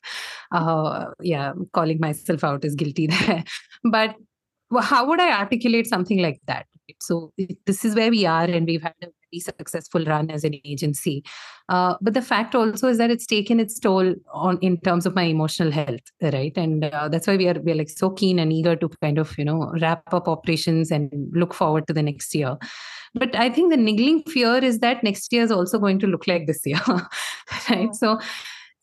Uh, 0.51 1.05
yeah, 1.21 1.53
calling 1.71 1.99
myself 2.01 2.43
out 2.43 2.65
is 2.65 2.75
guilty 2.75 3.07
there. 3.15 3.43
But 3.83 4.15
how 4.81 5.07
would 5.07 5.21
I 5.21 5.39
articulate 5.39 5.87
something 5.87 6.21
like 6.21 6.41
that? 6.47 6.65
So 6.99 7.31
this 7.65 7.85
is 7.85 7.95
where 7.95 8.09
we 8.09 8.25
are, 8.25 8.43
and 8.43 8.65
we've 8.65 8.81
had 8.81 8.93
a 9.01 9.07
very 9.07 9.39
successful 9.39 10.03
run 10.05 10.29
as 10.29 10.43
an 10.43 10.55
agency. 10.65 11.23
Uh, 11.69 11.95
but 12.01 12.13
the 12.13 12.21
fact 12.21 12.55
also 12.55 12.87
is 12.87 12.97
that 12.97 13.11
it's 13.11 13.25
taken 13.25 13.59
its 13.59 13.79
toll 13.79 14.13
on 14.33 14.57
in 14.59 14.79
terms 14.81 15.05
of 15.05 15.15
my 15.15 15.23
emotional 15.23 15.71
health, 15.71 16.01
right? 16.21 16.53
And 16.55 16.85
uh, 16.85 17.09
that's 17.09 17.27
why 17.27 17.37
we 17.37 17.47
are 17.47 17.59
we're 17.59 17.75
like 17.75 17.89
so 17.89 18.09
keen 18.09 18.39
and 18.39 18.51
eager 18.51 18.75
to 18.75 18.89
kind 19.01 19.17
of 19.17 19.37
you 19.37 19.45
know 19.45 19.71
wrap 19.81 20.13
up 20.13 20.27
operations 20.27 20.91
and 20.91 21.11
look 21.33 21.53
forward 21.53 21.87
to 21.87 21.93
the 21.93 22.03
next 22.03 22.35
year. 22.35 22.57
But 23.15 23.35
I 23.35 23.49
think 23.49 23.71
the 23.71 23.77
niggling 23.77 24.23
fear 24.23 24.57
is 24.57 24.79
that 24.79 25.03
next 25.03 25.31
year 25.31 25.43
is 25.43 25.51
also 25.51 25.77
going 25.77 25.99
to 25.99 26.07
look 26.07 26.27
like 26.27 26.47
this 26.47 26.61
year, 26.65 26.81
right? 27.69 27.93
So 27.93 28.19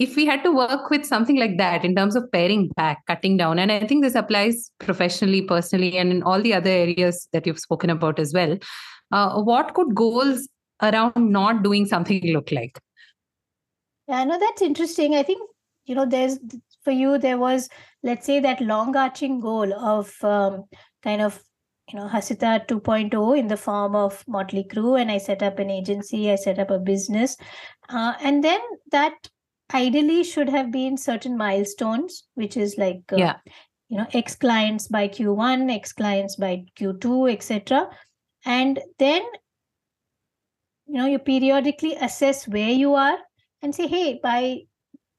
if 0.00 0.16
we 0.16 0.24
had 0.24 0.42
to 0.42 0.50
work 0.50 0.88
with 0.88 1.04
something 1.04 1.36
like 1.36 1.58
that 1.58 1.84
in 1.84 1.94
terms 1.94 2.16
of 2.16 2.24
paring 2.32 2.68
back, 2.68 3.04
cutting 3.06 3.36
down, 3.36 3.58
and 3.58 3.70
I 3.70 3.86
think 3.86 4.02
this 4.02 4.14
applies 4.14 4.72
professionally, 4.78 5.42
personally, 5.42 5.98
and 5.98 6.10
in 6.10 6.22
all 6.22 6.40
the 6.40 6.54
other 6.54 6.70
areas 6.70 7.28
that 7.34 7.46
you've 7.46 7.60
spoken 7.60 7.90
about 7.90 8.18
as 8.18 8.32
well, 8.32 8.56
uh, 9.12 9.42
what 9.42 9.74
could 9.74 9.94
goals 9.94 10.48
around 10.82 11.12
not 11.16 11.62
doing 11.62 11.84
something 11.84 12.22
look 12.32 12.50
like? 12.50 12.80
Yeah, 14.08 14.24
no, 14.24 14.38
that's 14.38 14.62
interesting. 14.62 15.16
I 15.16 15.22
think, 15.22 15.42
you 15.84 15.94
know, 15.94 16.06
there's 16.06 16.38
for 16.82 16.92
you, 16.92 17.18
there 17.18 17.36
was, 17.36 17.68
let's 18.02 18.24
say, 18.24 18.40
that 18.40 18.62
long 18.62 18.96
arching 18.96 19.38
goal 19.38 19.70
of 19.74 20.14
um, 20.24 20.64
kind 21.02 21.20
of 21.20 21.42
you 21.92 21.98
know 21.98 22.08
hasita 22.08 22.66
2.0 22.68 23.38
in 23.38 23.48
the 23.48 23.56
form 23.56 23.96
of 23.96 24.22
motley 24.28 24.62
crew 24.62 24.94
and 24.94 25.10
i 25.10 25.18
set 25.18 25.42
up 25.42 25.58
an 25.58 25.70
agency 25.70 26.30
i 26.30 26.36
set 26.36 26.60
up 26.60 26.70
a 26.70 26.78
business 26.78 27.36
uh, 27.88 28.12
and 28.20 28.44
then 28.44 28.60
that 28.92 29.12
ideally 29.74 30.24
should 30.24 30.48
have 30.48 30.70
been 30.70 30.96
certain 30.96 31.36
milestones 31.36 32.24
which 32.34 32.56
is 32.56 32.76
like 32.78 33.02
uh, 33.12 33.16
yeah. 33.16 33.36
you 33.88 33.96
know 33.96 34.06
x 34.12 34.34
clients 34.34 34.88
by 34.88 35.06
q1 35.08 35.72
x 35.72 35.92
clients 35.92 36.36
by 36.36 36.64
q2 36.78 37.32
etc 37.32 37.88
and 38.44 38.80
then 38.98 39.22
you 40.86 40.94
know 40.94 41.06
you 41.06 41.18
periodically 41.18 41.94
assess 41.96 42.48
where 42.48 42.70
you 42.70 42.94
are 42.94 43.18
and 43.62 43.74
say 43.74 43.86
hey 43.86 44.18
by 44.22 44.58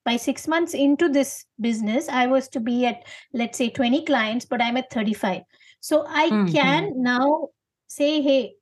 by 0.03 0.17
6 0.17 0.47
months 0.47 0.73
into 0.73 1.09
this 1.09 1.45
business 1.59 2.09
i 2.09 2.27
was 2.27 2.47
to 2.49 2.59
be 2.59 2.85
at 2.85 3.03
let's 3.33 3.57
say 3.57 3.69
20 3.69 4.05
clients 4.05 4.45
but 4.45 4.61
i'm 4.61 4.77
at 4.77 4.91
35 4.91 5.41
so 5.79 6.05
i 6.07 6.29
mm-hmm. 6.29 6.51
can 6.51 6.91
now 6.95 7.47
say 7.87 8.21
hey 8.21 8.53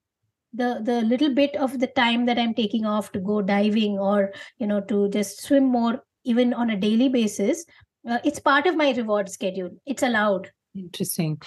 the 0.53 0.81
the 0.83 1.01
little 1.01 1.33
bit 1.33 1.55
of 1.57 1.79
the 1.79 1.87
time 1.87 2.25
that 2.25 2.39
i'm 2.39 2.53
taking 2.53 2.85
off 2.85 3.11
to 3.11 3.19
go 3.19 3.41
diving 3.41 3.99
or 3.99 4.31
you 4.57 4.65
know 4.65 4.81
to 4.81 5.07
just 5.09 5.43
swim 5.43 5.63
more 5.63 6.03
even 6.23 6.53
on 6.53 6.71
a 6.71 6.75
daily 6.77 7.07
basis 7.07 7.65
uh, 8.07 8.19
it's 8.23 8.39
part 8.39 8.67
of 8.67 8.75
my 8.75 8.91
reward 8.91 9.29
schedule. 9.29 9.69
It's 9.85 10.03
allowed. 10.03 10.51
Interesting. 10.75 11.41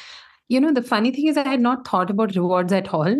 You 0.48 0.60
know 0.60 0.72
the 0.72 0.82
funny 0.82 1.10
thing 1.12 1.28
is 1.28 1.38
i 1.38 1.48
had 1.48 1.60
not 1.60 1.86
thought 1.88 2.10
about 2.10 2.34
rewards 2.36 2.72
at 2.74 2.92
all 2.92 3.16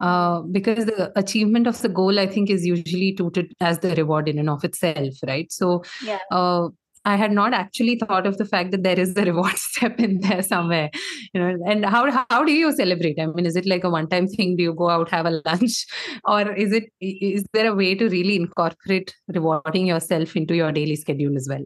uh, 0.00 0.40
because 0.40 0.84
the 0.84 1.10
achievement 1.18 1.66
of 1.66 1.80
the 1.80 1.88
goal 1.88 2.18
i 2.18 2.26
think 2.26 2.50
is 2.50 2.66
usually 2.66 3.14
touted 3.14 3.54
as 3.60 3.78
the 3.78 3.94
reward 3.94 4.28
in 4.28 4.38
and 4.38 4.50
of 4.50 4.64
itself 4.64 5.14
right? 5.26 5.50
So 5.50 5.82
yeah. 6.04 6.18
uh, 6.30 6.68
I 7.08 7.16
had 7.16 7.32
not 7.32 7.54
actually 7.54 7.96
thought 7.96 8.26
of 8.26 8.36
the 8.36 8.44
fact 8.44 8.70
that 8.72 8.82
there 8.82 9.00
is 9.00 9.16
a 9.16 9.24
reward 9.24 9.56
step 9.66 9.98
in 9.98 10.20
there 10.20 10.42
somewhere, 10.42 10.90
you 11.32 11.40
know. 11.40 11.56
And 11.66 11.84
how 11.84 12.02
how 12.30 12.44
do 12.44 12.52
you 12.52 12.72
celebrate? 12.80 13.18
I 13.18 13.26
mean, 13.26 13.46
is 13.46 13.56
it 13.56 13.66
like 13.66 13.84
a 13.84 13.90
one 13.90 14.08
time 14.08 14.26
thing? 14.28 14.56
Do 14.56 14.62
you 14.62 14.74
go 14.74 14.90
out 14.90 15.08
have 15.10 15.30
a 15.30 15.40
lunch, 15.46 15.86
or 16.24 16.52
is 16.52 16.72
it 16.72 16.90
is 17.00 17.46
there 17.52 17.70
a 17.70 17.74
way 17.74 17.94
to 17.94 18.10
really 18.16 18.36
incorporate 18.36 19.14
rewarding 19.28 19.86
yourself 19.86 20.36
into 20.36 20.54
your 20.54 20.70
daily 20.80 20.96
schedule 20.96 21.36
as 21.36 21.48
well? 21.48 21.64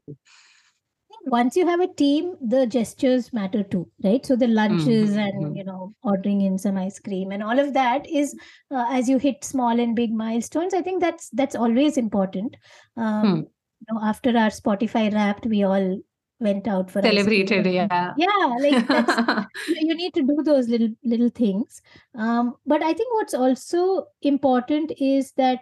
Once 1.26 1.56
you 1.56 1.64
have 1.66 1.80
a 1.80 1.86
team, 1.86 2.34
the 2.40 2.66
gestures 2.66 3.32
matter 3.32 3.62
too, 3.62 3.88
right? 4.04 4.24
So 4.26 4.34
the 4.34 4.48
lunches 4.48 5.10
mm-hmm. 5.10 5.18
and 5.18 5.44
mm-hmm. 5.44 5.56
you 5.56 5.64
know 5.64 5.94
ordering 6.02 6.42
in 6.42 6.58
some 6.58 6.76
ice 6.76 7.00
cream 7.00 7.32
and 7.32 7.42
all 7.42 7.58
of 7.64 7.74
that 7.74 8.08
is 8.08 8.36
uh, 8.70 8.86
as 8.90 9.08
you 9.08 9.18
hit 9.18 9.44
small 9.44 9.80
and 9.86 9.96
big 9.96 10.12
milestones. 10.12 10.74
I 10.74 10.82
think 10.82 11.00
that's 11.00 11.28
that's 11.30 11.60
always 11.66 11.96
important. 11.96 12.56
Um, 12.96 13.46
hmm 13.88 13.94
know, 13.94 14.00
after 14.04 14.30
our 14.30 14.50
Spotify 14.50 15.12
wrapped, 15.12 15.46
we 15.46 15.62
all 15.64 15.98
went 16.42 16.66
out 16.66 16.90
for 16.90 17.00
celebrated 17.00 17.66
yeah. 17.66 18.12
Yeah 18.16 18.56
like 18.60 18.86
that's, 18.86 19.46
you 19.68 19.94
need 19.94 20.12
to 20.14 20.22
do 20.22 20.42
those 20.42 20.68
little 20.68 20.88
little 21.04 21.30
things. 21.30 21.80
Um 22.14 22.56
but 22.66 22.82
i 22.82 22.92
think 22.92 23.14
what's 23.14 23.34
also 23.34 24.06
important 24.22 24.92
is 24.98 25.32
that 25.32 25.60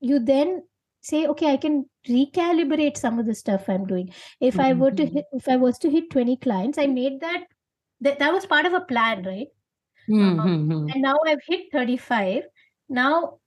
you 0.00 0.18
then 0.18 0.62
say 1.00 1.26
okay 1.26 1.52
i 1.52 1.56
can 1.56 1.84
recalibrate 2.08 2.96
some 2.96 3.18
of 3.18 3.26
the 3.26 3.34
stuff 3.34 3.68
i'm 3.68 3.86
doing. 3.86 4.12
If 4.40 4.54
mm-hmm. 4.54 4.60
i 4.60 4.72
were 4.72 4.90
to 4.90 5.06
hit 5.06 5.24
if 5.32 5.48
i 5.48 5.56
was 5.56 5.78
to 5.78 5.90
hit 5.90 6.10
20 6.10 6.36
clients 6.38 6.78
i 6.78 6.86
made 6.86 7.20
that 7.20 7.44
that, 8.00 8.18
that 8.18 8.32
was 8.32 8.46
part 8.46 8.66
of 8.66 8.74
a 8.74 8.80
plan 8.80 9.22
right? 9.22 9.46
Mm-hmm. 10.08 10.40
um, 10.40 10.88
and 10.92 11.02
now 11.02 11.16
i've 11.26 11.40
hit 11.46 11.66
35 11.72 12.42
now 12.88 13.38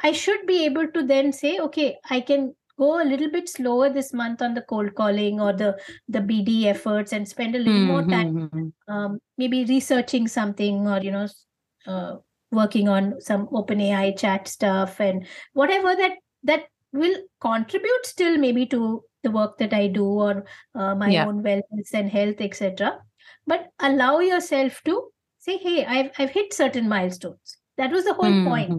i 0.00 0.10
should 0.12 0.46
be 0.46 0.64
able 0.64 0.88
to 0.88 1.04
then 1.04 1.32
say 1.32 1.58
okay 1.60 1.96
i 2.10 2.20
can 2.20 2.54
go 2.78 3.02
a 3.02 3.04
little 3.04 3.30
bit 3.30 3.48
slower 3.48 3.90
this 3.90 4.12
month 4.12 4.40
on 4.40 4.54
the 4.54 4.62
cold 4.62 4.94
calling 4.94 5.40
or 5.40 5.52
the 5.52 5.76
the 6.08 6.20
bd 6.20 6.64
efforts 6.66 7.12
and 7.12 7.28
spend 7.28 7.54
a 7.54 7.58
little 7.58 7.74
mm-hmm. 7.74 7.92
more 7.92 8.04
time 8.04 8.48
hmm, 8.48 8.58
hmm. 8.58 8.92
um, 8.92 9.18
maybe 9.36 9.64
researching 9.64 10.28
something 10.28 10.86
or 10.86 11.00
you 11.00 11.10
know 11.10 11.26
uh, 11.86 12.16
working 12.50 12.88
on 12.88 13.20
some 13.20 13.48
open 13.52 13.80
ai 13.80 14.12
chat 14.12 14.48
stuff 14.48 15.00
and 15.00 15.26
whatever 15.52 15.94
that 15.96 16.12
that 16.42 16.64
will 16.92 17.16
contribute 17.40 18.06
still 18.06 18.38
maybe 18.38 18.64
to 18.64 19.02
the 19.22 19.30
work 19.30 19.58
that 19.58 19.74
i 19.74 19.86
do 19.86 20.04
or 20.04 20.44
uh, 20.74 20.94
my 20.94 21.08
yeah. 21.08 21.26
own 21.26 21.42
wellness 21.42 21.92
and 21.92 22.10
health 22.10 22.40
etc 22.40 22.98
but 23.46 23.68
allow 23.80 24.18
yourself 24.20 24.80
to 24.84 25.10
say 25.38 25.58
hey 25.58 25.84
i've 25.84 26.10
i've 26.18 26.30
hit 26.30 26.52
certain 26.52 26.88
milestones 26.88 27.58
that 27.78 27.90
was 27.90 28.04
the 28.04 28.14
whole 28.14 28.24
mm-hmm. 28.24 28.48
point 28.48 28.70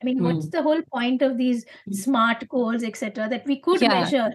i 0.00 0.04
mean 0.04 0.16
mm-hmm. 0.16 0.26
what's 0.26 0.48
the 0.50 0.62
whole 0.62 0.82
point 0.92 1.22
of 1.22 1.36
these 1.36 1.64
smart 1.90 2.48
goals 2.48 2.82
etc 2.82 3.28
that 3.28 3.46
we 3.46 3.60
could 3.60 3.80
yeah. 3.80 4.00
measure 4.00 4.30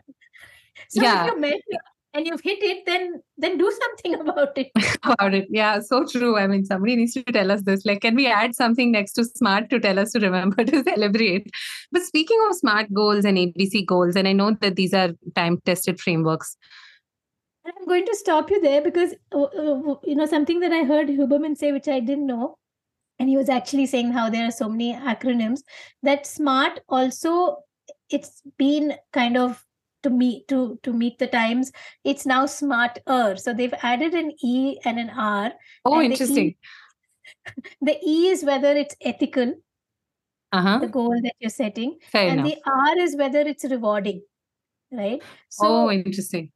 so 0.90 1.02
yeah. 1.02 1.26
if 1.26 1.32
you 1.32 1.40
measure 1.40 1.82
and 2.14 2.28
you've 2.28 2.42
hit 2.42 2.62
it 2.62 2.86
then 2.86 3.22
then 3.38 3.58
do 3.58 3.72
something 3.80 4.16
about 4.22 4.58
it 4.58 4.72
about 5.04 5.34
it 5.34 5.48
yeah 5.50 5.80
so 5.80 6.06
true 6.06 6.38
i 6.38 6.46
mean 6.48 6.66
somebody 6.66 6.96
needs 6.96 7.14
to 7.14 7.24
tell 7.24 7.52
us 7.52 7.62
this 7.64 7.86
like 7.86 8.02
can 8.02 8.16
we 8.16 8.28
add 8.28 8.56
something 8.56 8.92
next 8.92 9.14
to 9.14 9.26
smart 9.26 9.70
to 9.70 9.80
tell 9.80 10.00
us 10.00 10.12
to 10.12 10.20
remember 10.20 10.64
to 10.72 10.84
celebrate 10.84 11.50
but 11.92 12.02
speaking 12.02 12.46
of 12.50 12.56
smart 12.56 12.94
goals 12.94 13.26
and 13.26 13.38
abc 13.38 13.86
goals 13.86 14.16
and 14.16 14.28
i 14.28 14.34
know 14.34 14.52
that 14.62 14.76
these 14.76 14.94
are 14.94 15.10
time 15.36 15.60
tested 15.66 16.00
frameworks 16.00 16.58
i'm 17.66 17.86
going 17.88 18.06
to 18.06 18.16
stop 18.16 18.50
you 18.50 18.62
there 18.62 18.82
because 18.82 19.14
uh, 19.34 19.44
uh, 19.44 19.96
you 20.04 20.16
know 20.16 20.26
something 20.26 20.60
that 20.60 20.74
i 20.74 20.84
heard 20.84 21.08
huberman 21.08 21.56
say 21.56 21.72
which 21.72 21.88
i 21.88 22.00
didn't 22.00 22.28
know 22.28 22.58
and 23.22 23.30
he 23.30 23.38
was 23.38 23.50
actually 23.50 23.86
saying 23.86 24.12
how 24.12 24.30
there 24.30 24.48
are 24.48 24.58
so 24.60 24.68
many 24.68 24.94
acronyms 24.94 25.60
that 26.02 26.26
smart 26.26 26.80
also 26.90 27.58
it's 28.10 28.42
been 28.58 28.94
kind 29.14 29.38
of 29.38 29.64
to 30.04 30.10
meet 30.10 30.48
to 30.48 30.80
to 30.84 30.92
meet 30.92 31.20
the 31.20 31.28
times 31.28 31.72
it's 32.04 32.26
now 32.26 32.46
smarter. 32.46 33.36
So 33.38 33.54
they've 33.54 33.74
added 33.82 34.16
an 34.16 34.32
e 34.44 34.80
and 34.84 35.00
an 35.00 35.12
r. 35.12 35.52
Oh 35.86 36.02
interesting 36.02 36.56
the 37.46 37.62
e, 37.62 37.76
the 37.82 37.98
e 38.04 38.28
is 38.30 38.44
whether 38.44 38.72
it's 38.72 38.96
ethical 39.02 39.54
uh-huh. 40.52 40.80
the 40.80 40.88
goal 40.88 41.16
that 41.24 41.36
you're 41.40 41.50
setting 41.50 41.98
Fair 42.12 42.30
and 42.30 42.42
enough. 42.42 42.54
the 42.54 42.72
r 42.72 43.00
is 43.00 43.16
whether 43.16 43.42
it's 43.42 43.64
rewarding 43.64 44.22
right? 44.92 45.22
So 45.50 45.68
oh 45.68 45.92
interesting. 45.92 46.52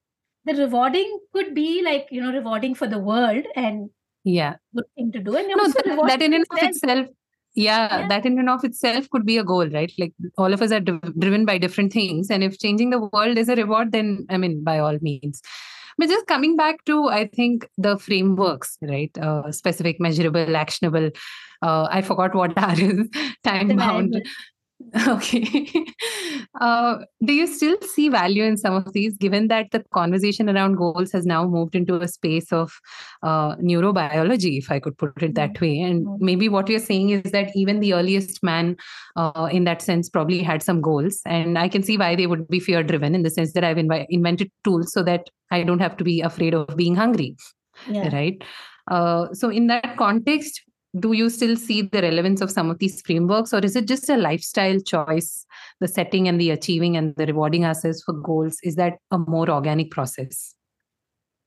the 0.46 0.56
rewarding 0.56 1.20
could 1.34 1.54
be 1.54 1.84
like 1.84 2.08
you 2.12 2.22
know 2.22 2.34
rewarding 2.34 2.76
for 2.76 2.88
the 2.88 3.00
world 3.00 3.46
and 3.56 3.90
yeah. 4.26 4.56
good 4.76 4.86
thing 4.96 5.12
to 5.12 5.20
do 5.20 5.36
and 5.36 5.48
no, 5.48 5.68
that, 5.68 6.08
that 6.08 6.22
in 6.22 6.34
and 6.34 6.46
of 6.52 6.64
itself 6.64 7.08
yeah, 7.58 8.00
yeah, 8.00 8.08
that 8.10 8.26
in 8.26 8.38
and 8.38 8.50
of 8.50 8.66
itself 8.66 9.10
could 9.10 9.26
be 9.26 9.38
a 9.38 9.44
goal 9.44 9.70
right? 9.70 9.92
Like 9.98 10.14
all 10.38 10.52
of 10.52 10.62
us 10.62 10.72
are 10.74 10.82
d- 10.82 11.00
driven 11.18 11.46
by 11.46 11.58
different 11.58 11.94
things 11.94 12.30
and 12.30 12.44
if 12.44 12.60
changing 12.60 12.90
the 12.90 13.00
world 13.14 13.38
is 13.38 13.48
a 13.48 13.56
reward 13.56 13.94
then 13.94 14.26
i 14.30 14.38
mean 14.38 14.64
by 14.64 14.80
all 14.80 14.98
means. 15.02 15.42
But 15.98 16.10
just 16.10 16.28
coming 16.28 16.58
back 16.58 16.84
to 16.86 17.08
i 17.08 17.28
think 17.28 17.70
the 17.78 17.98
frameworks 17.98 18.78
right? 18.82 19.18
Uh, 19.18 19.52
specific 19.52 20.02
measurable 20.02 20.58
actionable 20.58 21.12
uh, 21.62 21.88
i 21.90 22.02
forgot 22.02 22.36
what 22.36 22.56
that 22.64 22.80
is 22.80 23.08
time 23.44 23.78
bound. 23.78 24.22
Okay. 25.08 25.72
Uh, 26.62 27.00
do 27.24 27.34
you 27.34 27.48
still 27.48 27.78
see 27.82 28.08
value 28.10 28.44
in 28.44 28.58
some 28.58 28.74
of 28.74 28.94
these, 28.94 29.18
given 29.18 29.48
that 29.50 29.72
the 29.72 29.84
conversation 29.94 30.50
around 30.50 30.76
goals 30.76 31.12
has 31.12 31.26
now 31.26 31.46
moved 31.46 31.76
into 31.76 31.96
a 31.96 32.08
space 32.08 32.52
of 32.52 32.72
uh, 33.24 33.56
neurobiology, 33.58 34.58
if 34.58 34.72
I 34.72 34.80
could 34.80 34.98
put 34.98 35.22
it 35.22 35.36
that 35.36 35.54
mm-hmm. 35.54 35.66
way? 35.66 35.80
And 35.82 36.06
mm-hmm. 36.06 36.26
maybe 36.26 36.50
what 36.50 36.70
you're 36.70 36.80
saying 36.80 37.10
is 37.10 37.32
that 37.32 37.52
even 37.56 37.80
the 37.80 37.94
earliest 37.94 38.42
man, 38.42 38.78
uh, 39.16 39.50
in 39.52 39.66
that 39.66 39.82
sense, 39.82 40.10
probably 40.10 40.42
had 40.42 40.64
some 40.64 40.82
goals. 40.82 41.20
And 41.26 41.58
I 41.58 41.68
can 41.68 41.84
see 41.84 41.98
why 41.98 42.16
they 42.16 42.28
would 42.28 42.48
be 42.48 42.60
fear 42.60 42.84
driven 42.84 43.16
in 43.16 43.24
the 43.24 43.30
sense 43.30 43.54
that 43.54 43.64
I've 43.64 43.78
inv- 43.78 44.06
invented 44.10 44.52
tools 44.64 44.94
so 44.94 45.04
that 45.04 45.30
I 45.52 45.64
don't 45.64 45.80
have 45.80 45.98
to 45.98 46.04
be 46.04 46.22
afraid 46.22 46.54
of 46.54 46.76
being 46.78 46.96
hungry. 46.96 47.36
Yeah. 47.90 48.14
Right. 48.16 48.42
Uh, 48.90 49.34
so, 49.34 49.50
in 49.50 49.68
that 49.68 49.98
context, 49.98 50.62
do 51.00 51.12
you 51.12 51.30
still 51.30 51.56
see 51.58 51.82
the 51.82 52.02
relevance 52.02 52.42
of 52.42 52.52
some 52.52 52.70
of 52.70 52.80
these 52.80 53.02
frameworks 53.02 53.54
or 53.54 53.60
is 53.60 53.76
it 53.76 53.88
just 53.88 54.10
a 54.10 54.18
lifestyle 54.18 54.80
choice 54.80 55.46
the 55.82 55.88
setting 55.88 56.28
and 56.28 56.40
the 56.40 56.52
achieving 56.52 56.96
and 56.96 57.16
the 57.16 57.26
rewarding 57.26 57.66
ourselves 57.66 58.02
for 58.04 58.14
goals? 58.14 58.58
Is 58.64 58.76
that 58.76 58.94
a 59.12 59.18
more 59.18 59.50
organic 59.50 59.92
process? 59.92 60.56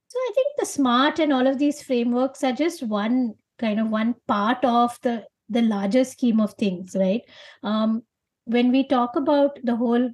So 0.08 0.18
i 0.18 0.32
think 0.34 0.48
the 0.58 0.66
smart 0.66 1.18
and 1.18 1.32
all 1.32 1.46
of 1.46 1.58
these 1.58 1.82
frameworks 1.82 2.42
are 2.42 2.52
just 2.52 2.82
one 2.82 3.34
kind 3.58 3.80
of 3.80 3.90
one 3.90 4.14
part 4.26 4.64
of 4.64 4.98
the 5.02 5.24
the 5.48 5.62
larger 5.62 6.04
scheme 6.04 6.40
of 6.40 6.52
things 6.54 6.94
right? 6.98 7.22
Um, 7.62 8.02
when 8.44 8.70
we 8.70 8.86
talk 8.86 9.16
about 9.16 9.58
the 9.62 9.76
whole 9.76 10.10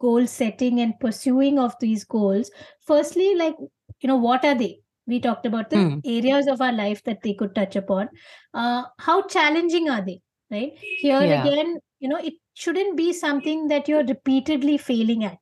goal 0.00 0.26
setting 0.26 0.80
and 0.80 0.98
pursuing 1.00 1.58
of 1.58 1.74
these 1.80 2.04
goals 2.04 2.50
firstly 2.80 3.34
like 3.34 3.56
you 4.00 4.06
know 4.06 4.16
what 4.16 4.44
are 4.44 4.54
they 4.54 4.80
we 5.08 5.20
talked 5.20 5.46
about 5.46 5.70
the 5.70 5.78
Hmm. 5.78 5.98
areas 6.04 6.46
of 6.46 6.60
our 6.60 6.72
life 6.72 7.02
that 7.04 7.22
they 7.22 7.34
could 7.34 7.54
touch 7.54 7.76
upon 7.76 8.08
uh, 8.54 8.84
how 8.98 9.22
challenging 9.36 9.88
are 9.88 10.02
they 10.02 10.20
right 10.50 10.72
here 11.04 11.22
Yeah. 11.24 11.42
again 11.44 11.78
you 12.00 12.08
know 12.08 12.18
it 12.30 12.34
shouldn't 12.54 12.96
be 12.96 13.12
something 13.12 13.68
that 13.68 13.88
you're 13.88 14.04
repeatedly 14.04 14.78
failing 14.78 15.24
at 15.24 15.38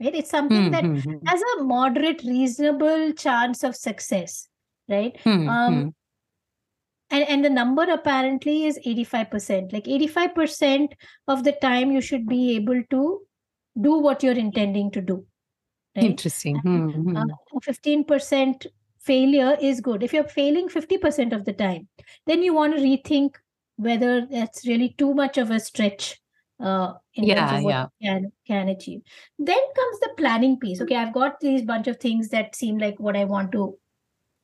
right 0.00 0.14
it's 0.22 0.30
something 0.30 0.70
Hmm, 0.70 0.74
that 0.76 0.84
hmm, 0.84 1.00
hmm. 1.10 1.26
has 1.26 1.42
a 1.52 1.64
moderate 1.64 2.22
reasonable 2.24 3.12
chance 3.24 3.62
of 3.70 3.76
success 3.76 4.48
right 4.88 5.18
Hmm, 5.24 5.48
um 5.48 5.78
and 7.10 7.24
and 7.28 7.44
the 7.44 7.50
number 7.50 7.84
apparently 7.84 8.64
is 8.66 8.78
85% 8.84 9.72
like 9.72 9.88
85% 9.88 10.94
of 11.26 11.44
the 11.44 11.52
time 11.52 11.90
you 11.92 12.00
should 12.00 12.26
be 12.26 12.56
able 12.56 12.82
to 12.90 13.20
do 13.80 13.98
what 13.98 14.22
you're 14.22 14.38
intending 14.46 14.90
to 14.92 15.00
do 15.00 15.26
right 15.96 16.04
interesting 16.04 16.58
Hmm, 16.58 16.88
hmm. 16.90 17.16
uh, 17.16 17.24
15% 17.64 18.66
failure 19.08 19.56
is 19.60 19.80
good. 19.80 20.02
If 20.02 20.12
you're 20.12 20.32
failing 20.38 20.68
50% 20.68 21.32
of 21.32 21.44
the 21.44 21.52
time 21.52 21.88
then 22.26 22.42
you 22.42 22.54
want 22.54 22.76
to 22.76 22.82
rethink 22.82 23.42
whether 23.76 24.14
that's 24.26 24.66
really 24.66 24.94
too 24.98 25.14
much 25.14 25.38
of 25.38 25.50
a 25.50 25.60
stretch 25.60 26.20
uh, 26.60 26.92
in 27.14 27.28
terms 27.28 27.52
of 27.52 27.62
what 27.64 27.70
yeah. 27.70 27.86
you 28.00 28.08
can 28.08 28.32
can 28.46 28.68
achieve. 28.68 29.02
Then 29.38 29.60
comes 29.76 30.00
the 30.00 30.14
planning 30.16 30.56
piece. 30.58 30.80
Okay 30.86 30.96
i've 30.96 31.12
got 31.18 31.40
these 31.40 31.62
bunch 31.74 31.92
of 31.92 32.00
things 32.06 32.30
that 32.30 32.56
seem 32.62 32.78
like 32.78 32.98
what 32.98 33.16
i 33.16 33.24
want 33.24 33.52
to 33.52 33.78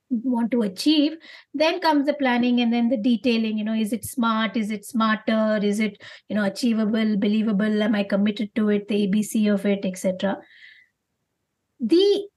want 0.09 0.51
to 0.51 0.61
achieve. 0.61 1.17
Then 1.53 1.79
comes 1.81 2.05
the 2.05 2.13
planning 2.13 2.61
and 2.61 2.71
then 2.71 2.89
the 2.89 2.97
detailing 2.97 3.57
you 3.57 3.65
know 3.69 3.79
is 3.85 3.91
it 3.91 4.05
smart? 4.05 4.55
Is 4.63 4.71
it 4.71 4.85
smarter? 4.85 5.59
Is 5.71 5.79
it 5.79 6.01
you 6.29 6.35
know 6.35 6.45
achievable 6.45 7.17
believable? 7.17 7.83
Am 7.89 7.95
i 7.95 8.03
committed 8.03 8.55
to 8.55 8.69
it? 8.69 8.87
The 8.87 9.07
abc 9.07 9.53
of 9.53 9.65
it 9.65 9.85
etc 9.85 10.37
the 11.79 12.27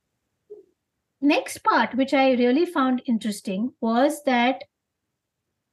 next 1.20 1.62
part 1.64 1.94
which 1.94 2.14
i 2.14 2.32
really 2.32 2.64
found 2.66 3.02
interesting 3.06 3.72
was 3.80 4.22
that 4.24 4.62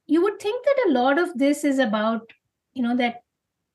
you 0.06 0.22
would 0.22 0.38
think 0.40 0.64
that 0.64 0.86
a 0.88 0.92
lot 0.92 1.18
of 1.18 1.36
this 1.38 1.64
is 1.64 1.78
about 1.78 2.32
you 2.74 2.82
know 2.82 2.96
that 2.96 3.22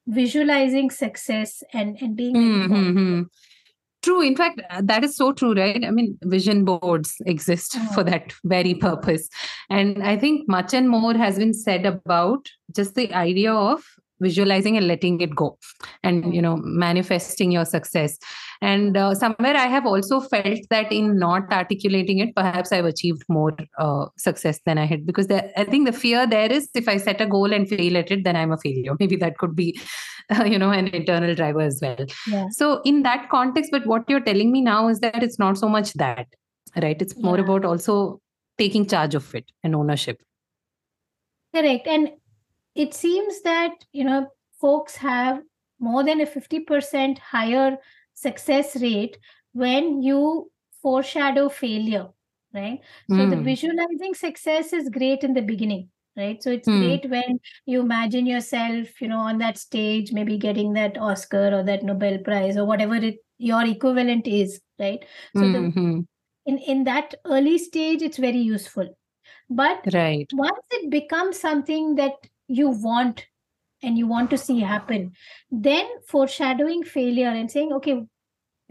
visualizing 0.07 0.89
success 0.89 1.63
and 1.73 1.97
and 2.01 2.15
being 2.15 2.33
ready 2.33 2.49
Hmm, 2.51 2.67
for 2.67 2.75
hmm, 2.75 2.87
it. 2.89 3.01
hmm. 3.01 3.21
True. 4.03 4.21
In 4.23 4.35
fact, 4.35 4.59
that 4.81 5.03
is 5.03 5.15
so 5.15 5.31
true, 5.31 5.53
right? 5.53 5.85
I 5.85 5.91
mean, 5.91 6.17
vision 6.23 6.65
boards 6.65 7.13
exist 7.27 7.73
Mhm. 7.77 7.93
for 7.93 8.03
that 8.03 8.33
very 8.43 8.73
purpose. 8.73 9.29
And 9.69 10.01
I 10.01 10.17
think 10.17 10.49
much 10.49 10.73
and 10.73 10.89
more 10.89 11.13
has 11.13 11.37
been 11.37 11.53
said 11.53 11.85
about 11.85 12.49
just 12.75 12.95
the 12.95 13.13
idea 13.13 13.53
of 13.53 13.83
visualizing 14.21 14.77
and 14.77 14.87
letting 14.87 15.19
it 15.21 15.35
go 15.35 15.57
and 16.03 16.33
you 16.35 16.41
know 16.41 16.57
manifesting 16.57 17.51
your 17.51 17.65
success. 17.65 18.17
And 18.61 18.95
uh, 18.95 19.15
somewhere 19.15 19.55
i 19.57 19.65
have 19.65 19.87
also 19.87 20.19
felt 20.19 20.59
that 20.69 20.91
in 20.91 21.17
not 21.17 21.51
articulating 21.51 22.19
it 22.19 22.35
perhaps 22.35 22.71
i've 22.71 22.85
achieved 22.85 23.23
more 23.27 23.53
uh, 23.79 24.05
success 24.17 24.59
than 24.67 24.77
i 24.77 24.85
had 24.85 25.05
because 25.07 25.27
there, 25.27 25.51
i 25.57 25.63
think 25.63 25.87
the 25.87 25.93
fear 26.01 26.27
there 26.27 26.51
is 26.51 26.69
if 26.75 26.87
i 26.87 26.97
set 26.97 27.21
a 27.21 27.25
goal 27.25 27.51
and 27.51 27.67
fail 27.69 27.97
at 27.97 28.11
it 28.11 28.23
then 28.23 28.35
i'm 28.35 28.51
a 28.51 28.57
failure. 28.57 28.95
Maybe 28.99 29.15
that 29.15 29.39
could 29.39 29.55
be 29.55 29.79
uh, 30.29 30.43
you 30.53 30.59
know 30.59 30.69
an 30.69 30.87
internal 30.89 31.33
driver 31.35 31.61
as 31.61 31.79
well. 31.81 32.05
Yeah. 32.27 32.45
So 32.51 32.81
in 32.85 33.01
that 33.03 33.29
context 33.29 33.71
but 33.71 33.87
what 33.87 34.03
you're 34.07 34.21
telling 34.29 34.51
me 34.51 34.61
now 34.61 34.87
is 34.89 34.99
that 34.99 35.23
it's 35.23 35.39
not 35.39 35.57
so 35.57 35.67
much 35.67 35.93
that 35.93 36.27
right? 36.81 37.01
It's 37.01 37.17
more 37.17 37.37
Yeah. 37.37 37.43
about 37.43 37.65
also 37.65 38.21
taking 38.57 38.85
charge 38.85 39.15
of 39.15 39.33
it 39.35 39.51
and 39.63 39.75
ownership. 39.75 40.21
Correct. 41.53 41.87
And 41.87 42.11
it 42.75 42.93
seems 42.93 43.41
that 43.41 43.85
you 43.91 44.03
know 44.03 44.27
folks 44.59 44.95
have 44.95 45.41
more 45.79 46.03
than 46.03 46.21
a 46.21 46.25
50% 46.25 47.19
higher 47.19 47.77
success 48.13 48.75
rate 48.81 49.17
when 49.53 50.01
you 50.01 50.51
foreshadow 50.81 51.49
failure 51.49 52.09
right 52.53 52.79
so 53.07 53.25
the 53.25 53.37
Hmm. 53.37 53.51
visualizing 53.51 54.13
success 54.13 54.73
is 54.73 54.89
great 54.89 55.23
in 55.23 55.33
the 55.33 55.41
beginning 55.41 55.89
right 56.17 56.43
so 56.43 56.51
it's 56.51 56.67
Hmm. 56.67 56.95
great 57.07 57.09
when 57.09 57.39
you 57.65 57.79
imagine 57.81 58.25
yourself 58.25 59.01
you 59.01 59.07
know 59.07 59.19
on 59.19 59.37
that 59.37 59.57
stage 59.57 60.11
maybe 60.11 60.37
getting 60.37 60.73
that 60.73 60.97
oscar 60.97 61.47
or 61.57 61.63
that 61.63 61.83
nobel 61.83 62.17
prize 62.19 62.57
or 62.57 62.65
whatever 62.65 62.95
it 62.95 63.17
your 63.37 63.63
equivalent 63.65 64.27
is 64.27 64.61
right 64.79 65.05
so 65.33 65.47
the 65.47 65.71
Mhm. 65.75 66.05
in 66.45 66.57
in 66.59 66.83
that 66.85 67.15
early 67.25 67.57
stage 67.57 68.01
it's 68.01 68.17
very 68.17 68.39
useful 68.49 68.87
but 69.49 69.89
right 69.93 70.31
once 70.31 70.65
it 70.71 70.89
becomes 70.91 71.39
something 71.39 71.95
that 71.95 72.13
you 72.59 72.69
want 72.69 73.25
and 73.83 73.97
you 73.97 74.07
want 74.07 74.29
to 74.29 74.37
see 74.37 74.59
happen 74.59 75.11
then 75.51 75.87
foreshadowing 76.07 76.83
failure 76.83 77.29
and 77.29 77.49
saying 77.51 77.73
okay 77.73 78.01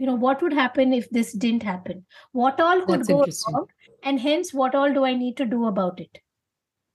you 0.01 0.07
know 0.07 0.15
what 0.15 0.41
would 0.41 0.53
happen 0.53 0.93
if 0.93 1.07
this 1.11 1.31
didn't 1.31 1.61
happen? 1.61 2.05
What 2.31 2.59
all 2.59 2.81
could 2.87 3.01
That's 3.01 3.07
go 3.07 3.25
wrong? 3.47 3.67
And 4.01 4.19
hence 4.19 4.51
what 4.51 4.73
all 4.73 4.91
do 4.91 5.05
i 5.05 5.13
need 5.13 5.37
to 5.37 5.45
do 5.45 5.67
about 5.67 5.99
it? 5.99 6.17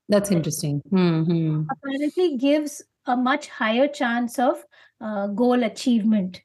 That's 0.09 0.29
interesting. 0.29 0.81
Hmm 0.89 1.61
apparently 1.71 2.37
gives 2.37 2.81
a 3.05 3.15
much 3.15 3.47
higher 3.47 3.87
chance 3.87 4.37
of 4.39 4.63
uh, 5.01 5.27
goal 5.27 5.63
achievement. 5.63 6.41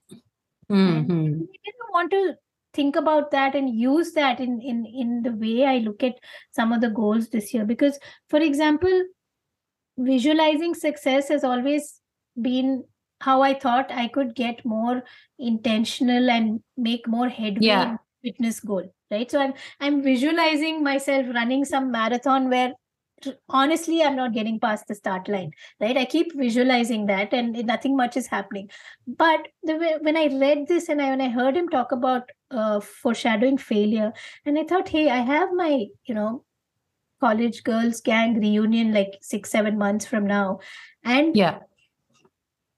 And 0.71 1.07
hmm 1.07 1.41
you 1.41 1.73
know, 1.81 1.91
want 1.93 2.11
to 2.13 2.35
think 2.75 2.97
about 2.97 3.33
that 3.33 3.55
and 3.55 3.75
use 3.75 4.13
that 4.13 4.41
in 4.41 4.61
in 4.61 4.87
in 4.87 5.23
the 5.23 5.33
way 5.33 5.67
i 5.67 5.77
look 5.79 6.03
at 6.03 6.15
some 6.53 6.73
of 6.73 6.81
the 6.81 6.91
goals 6.91 7.29
this 7.29 7.53
year. 7.53 7.65
Because 7.65 7.99
for 8.29 8.41
example 8.41 9.03
visualizing 9.99 10.75
success 10.75 11.29
has 11.29 11.45
always 11.45 12.01
been 12.41 12.85
how 13.21 13.43
i 13.43 13.53
thought 13.55 13.91
i 13.93 14.09
could 14.09 14.35
get 14.35 14.65
more 14.65 15.03
intentional 15.39 16.31
and 16.31 16.61
make 16.77 17.07
more 17.07 17.29
headway 17.29 17.67
Yeah. 17.67 17.91
in 17.93 17.99
fitness 18.23 18.61
goal 18.61 18.93
right? 19.11 19.31
So 19.31 19.41
i'm 19.41 19.53
i'm 19.81 20.03
visualizing 20.03 20.83
myself 20.83 21.27
running 21.35 21.65
some 21.65 21.91
marathon 21.91 22.49
where 22.49 22.73
honestly 23.49 24.03
i'm 24.03 24.17
not 24.17 24.33
getting 24.33 24.59
past 24.59 24.89
the 24.89 24.95
start 24.95 25.29
line 25.29 25.51
right? 25.81 25.97
I 25.97 26.05
keep 26.07 26.33
visualizing 26.35 27.07
that 27.07 27.33
and 27.33 27.65
nothing 27.67 27.97
much 27.97 28.17
is 28.17 28.27
happening. 28.27 28.69
But 29.07 29.47
the 29.63 29.77
way, 29.77 29.97
when 30.01 30.17
i 30.17 30.27
read 30.27 30.67
this 30.69 30.89
and 30.89 31.01
I, 31.03 31.11
when 31.11 31.21
i 31.21 31.29
heard 31.29 31.57
him 31.57 31.69
talk 31.69 31.93
about 31.93 32.31
uh, 32.51 32.81
foreshadowing 32.81 33.59
failure 33.59 34.13
and 34.47 34.59
i 34.59 34.65
thought 34.65 34.89
hey 34.89 35.09
i 35.11 35.19
have 35.19 35.51
my 35.53 35.87
you 36.07 36.15
know 36.15 36.45
college 37.23 37.63
girls 37.69 38.01
gang 38.01 38.35
reunion 38.41 38.93
like 38.93 39.17
six 39.21 39.51
seven 39.51 39.79
months 39.79 40.07
from 40.07 40.27
now. 40.27 40.61
And 41.05 41.37
yeah. 41.37 41.59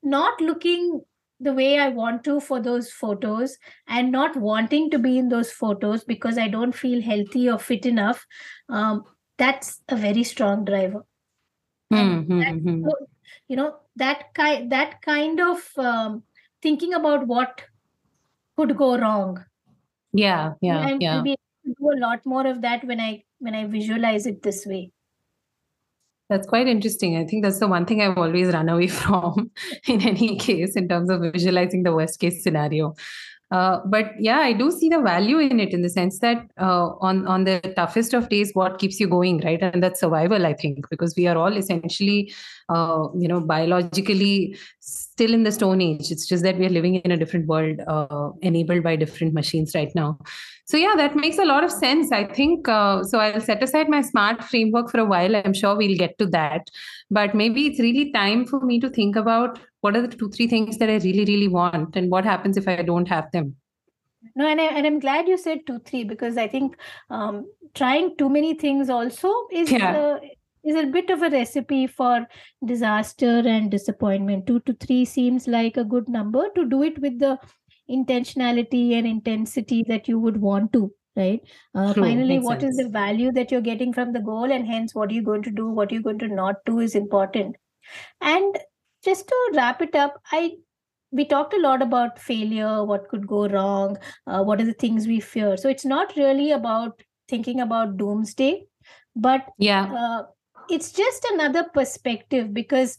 not 0.03 0.41
looking 0.41 1.03
the 1.41 1.53
way 1.53 1.79
i 1.85 1.89
want 1.95 2.23
to 2.27 2.35
for 2.41 2.59
those 2.65 2.91
photos 2.99 3.55
and 3.89 4.13
not 4.13 4.37
wanting 4.37 4.85
to 4.91 4.99
be 5.07 5.19
in 5.23 5.29
those 5.33 5.51
photos 5.51 6.05
because 6.11 6.39
i 6.43 6.47
don't 6.53 6.77
feel 6.83 7.03
healthy 7.07 7.49
or 7.55 7.59
fit 7.59 7.89
enough 7.91 8.25
um, 8.69 9.03
that's 9.37 9.83
a 9.89 9.97
very 9.97 10.23
strong 10.23 10.65
driver. 10.65 11.05
Hmm 11.93 12.21
hmm 12.23 12.85
so, 12.85 12.93
you 13.49 13.57
know 13.57 13.77
that 13.97 14.33
kind 14.35 14.71
that 14.73 15.03
kind 15.03 15.41
of 15.41 15.59
um, 15.77 16.23
thinking 16.63 16.95
about 16.95 17.27
what 17.27 17.63
could 18.57 18.77
go 18.77 18.97
wrong. 18.99 19.45
Yeah 20.13 20.55
yeah 20.61 20.89
and 20.89 21.03
yeah. 21.03 21.17
I'll 21.17 21.23
be 21.23 21.37
to 21.37 21.44
do 21.85 21.95
a 21.95 22.01
lot 22.01 22.27
more 22.35 22.47
of 22.53 22.61
that 22.67 22.85
when 22.93 23.01
i 23.07 23.13
when 23.39 23.63
i 23.63 23.65
visualize 23.79 24.27
it 24.35 24.43
this 24.49 24.67
way 24.75 24.85
That's 26.31 26.47
quite 26.51 26.69
interesting. 26.69 27.17
I 27.17 27.25
think 27.31 27.43
that's 27.45 27.59
the 27.63 27.67
one 27.71 27.85
thing 27.89 28.01
I've 28.03 28.21
always 28.21 28.53
run 28.53 28.69
away 28.75 28.87
from 29.01 29.51
in 29.95 30.01
any 30.11 30.37
case 30.45 30.79
in 30.83 30.89
terms 30.89 31.11
of 31.11 31.21
visualizing 31.21 31.83
the 31.83 31.93
worst 31.93 32.19
case 32.23 32.43
scenario. 32.43 32.95
Uh, 33.51 33.79
but 33.87 34.13
yeah, 34.19 34.39
I 34.39 34.53
do 34.53 34.71
see 34.71 34.89
the 34.89 35.01
value 35.01 35.39
in 35.39 35.61
it 35.61 35.73
in 35.73 35.83
the 35.83 35.89
sense 35.89 36.19
that 36.21 36.39
uh, 36.61 36.89
on 37.01 37.27
on 37.27 37.45
the 37.45 37.61
toughest 37.77 38.15
of 38.15 38.29
days, 38.29 38.51
what 38.55 38.79
keeps 38.79 38.99
you 38.99 39.07
going, 39.07 39.39
right? 39.43 39.63
And 39.63 39.83
that's 39.83 40.01
survival, 40.01 40.47
I 40.47 40.55
think, 40.55 40.89
because 40.91 41.15
we 41.17 41.27
are 41.27 41.37
all 41.37 41.57
essentially, 41.57 42.33
uh, 42.69 43.07
you 43.17 43.29
know, 43.29 43.41
biologically 43.41 44.57
still 44.81 45.35
in 45.35 45.45
the 45.45 45.53
stone 45.53 45.83
age. 45.83 46.11
It's 46.11 46.27
just 46.27 46.43
that 46.43 46.59
we 46.59 46.67
are 46.67 46.71
living 46.71 46.97
in 46.97 47.13
a 47.13 47.17
different 47.17 47.47
world, 47.47 47.81
uh, 47.87 48.31
enabled 48.41 48.83
by 48.83 48.97
different 48.97 49.35
machines 49.35 49.75
right 49.75 49.95
now. 49.95 50.19
So 50.67 50.77
yeah, 50.77 50.95
that 50.97 51.15
makes 51.15 51.39
a 51.39 51.45
lot 51.45 51.63
of 51.65 51.71
sense. 51.71 52.11
I 52.13 52.25
think 52.25 52.69
uh, 52.69 53.03
so. 53.05 53.19
I'll 53.19 53.41
set 53.41 53.63
aside 53.63 53.89
my 53.89 54.01
smart 54.01 54.43
framework 54.45 54.91
for 54.91 54.99
a 55.01 55.05
while. 55.05 55.37
I'm 55.37 55.53
sure 55.53 55.77
we'll 55.77 55.97
get 55.97 56.17
to 56.19 56.27
that, 56.29 56.71
but 57.11 57.35
maybe 57.35 57.67
it's 57.67 57.81
really 57.81 58.13
time 58.13 58.47
for 58.47 58.61
me 58.61 58.81
to 58.81 58.89
think 58.91 59.17
about 59.17 59.59
what 59.83 59.97
are 59.97 60.03
the 60.07 60.09
two 60.17 60.31
three 60.31 60.47
things 60.47 60.79
that 60.79 60.89
I 60.89 60.97
really 60.97 61.25
really 61.27 61.49
want, 61.49 61.97
and 61.97 62.11
what 62.11 62.25
happens 62.25 62.57
if 62.57 62.67
I 62.67 62.83
don't 62.83 63.09
have 63.09 63.31
them. 63.33 63.57
no 64.41 64.47
and, 64.51 64.61
I, 64.61 64.65
and 64.77 64.87
i'm 64.89 64.99
glad 65.01 65.27
you 65.31 65.37
said 65.41 65.59
two 65.67 65.75
three 65.89 65.99
because 66.13 66.39
i 66.43 66.47
think 66.53 66.77
um, 67.17 67.41
trying 67.81 68.07
too 68.21 68.29
many 68.37 68.55
things 68.63 68.89
also 68.95 69.33
is 69.63 69.71
Yeah. 69.71 69.91
uh, 70.05 70.19
is 70.73 70.77
a 70.83 70.87
bit 70.87 71.11
of 71.11 71.23
a 71.23 71.29
recipe 71.29 71.87
for 71.87 72.27
disaster 72.65 73.43
and 73.55 73.71
disappointment. 73.71 74.47
Two 74.47 74.61
to 74.61 74.73
three 74.85 75.05
seems 75.05 75.47
like 75.47 75.77
a 75.77 75.85
good 75.85 76.09
number 76.09 76.45
to 76.55 76.65
do 76.65 76.83
it 76.83 76.99
with 77.03 77.19
the 77.19 77.33
intentionality 77.91 78.93
and 78.93 79.07
intensity 79.07 79.85
that 79.89 80.09
you 80.09 80.19
would 80.19 80.37
want 80.41 80.73
to 80.73 80.91
right 81.17 81.41
uh, 81.75 81.93
True, 81.93 82.03
finally 82.03 82.39
what 82.39 82.63
is 82.63 82.77
sense. 82.77 82.83
the 82.85 82.89
value 82.89 83.31
that 83.33 83.51
you're 83.51 83.61
getting 83.61 83.93
from 83.93 84.13
the 84.13 84.21
goal 84.21 84.51
and 84.51 84.67
hence 84.67 84.95
what 84.95 85.11
are 85.11 85.15
you 85.15 85.23
going 85.23 85.43
to 85.43 85.51
do 85.51 85.69
what 85.69 85.91
are 85.91 85.95
you 85.95 86.03
going 86.03 86.19
to 86.19 86.29
not 86.29 86.57
do 86.67 86.81
is 86.81 86.95
important 86.95 87.57
and 88.21 88.59
just 89.05 89.29
to 89.29 89.37
wrap 89.55 89.83
it 89.83 89.95
up 89.95 90.21
i 90.33 90.53
we 91.13 91.25
talked 91.25 91.55
a 91.55 91.61
lot 91.61 91.83
about 91.83 92.19
failure 92.19 92.85
what 92.85 93.09
could 93.09 93.27
go 93.27 93.47
wrong 93.49 93.97
uh, 94.27 94.43
what 94.43 94.61
are 94.61 94.65
the 94.65 94.73
things 94.85 95.07
we 95.07 95.21
fear 95.21 95.57
so 95.57 95.69
it's 95.69 95.85
not 95.85 96.17
really 96.17 96.51
about 96.53 97.01
thinking 97.29 97.61
about 97.61 97.97
doomsday 97.97 98.65
but 99.17 99.47
Yeah. 99.59 99.93
uh, 99.97 100.23
it's 100.69 100.93
just 100.93 101.25
another 101.33 101.65
perspective 101.75 102.53
because 102.53 102.99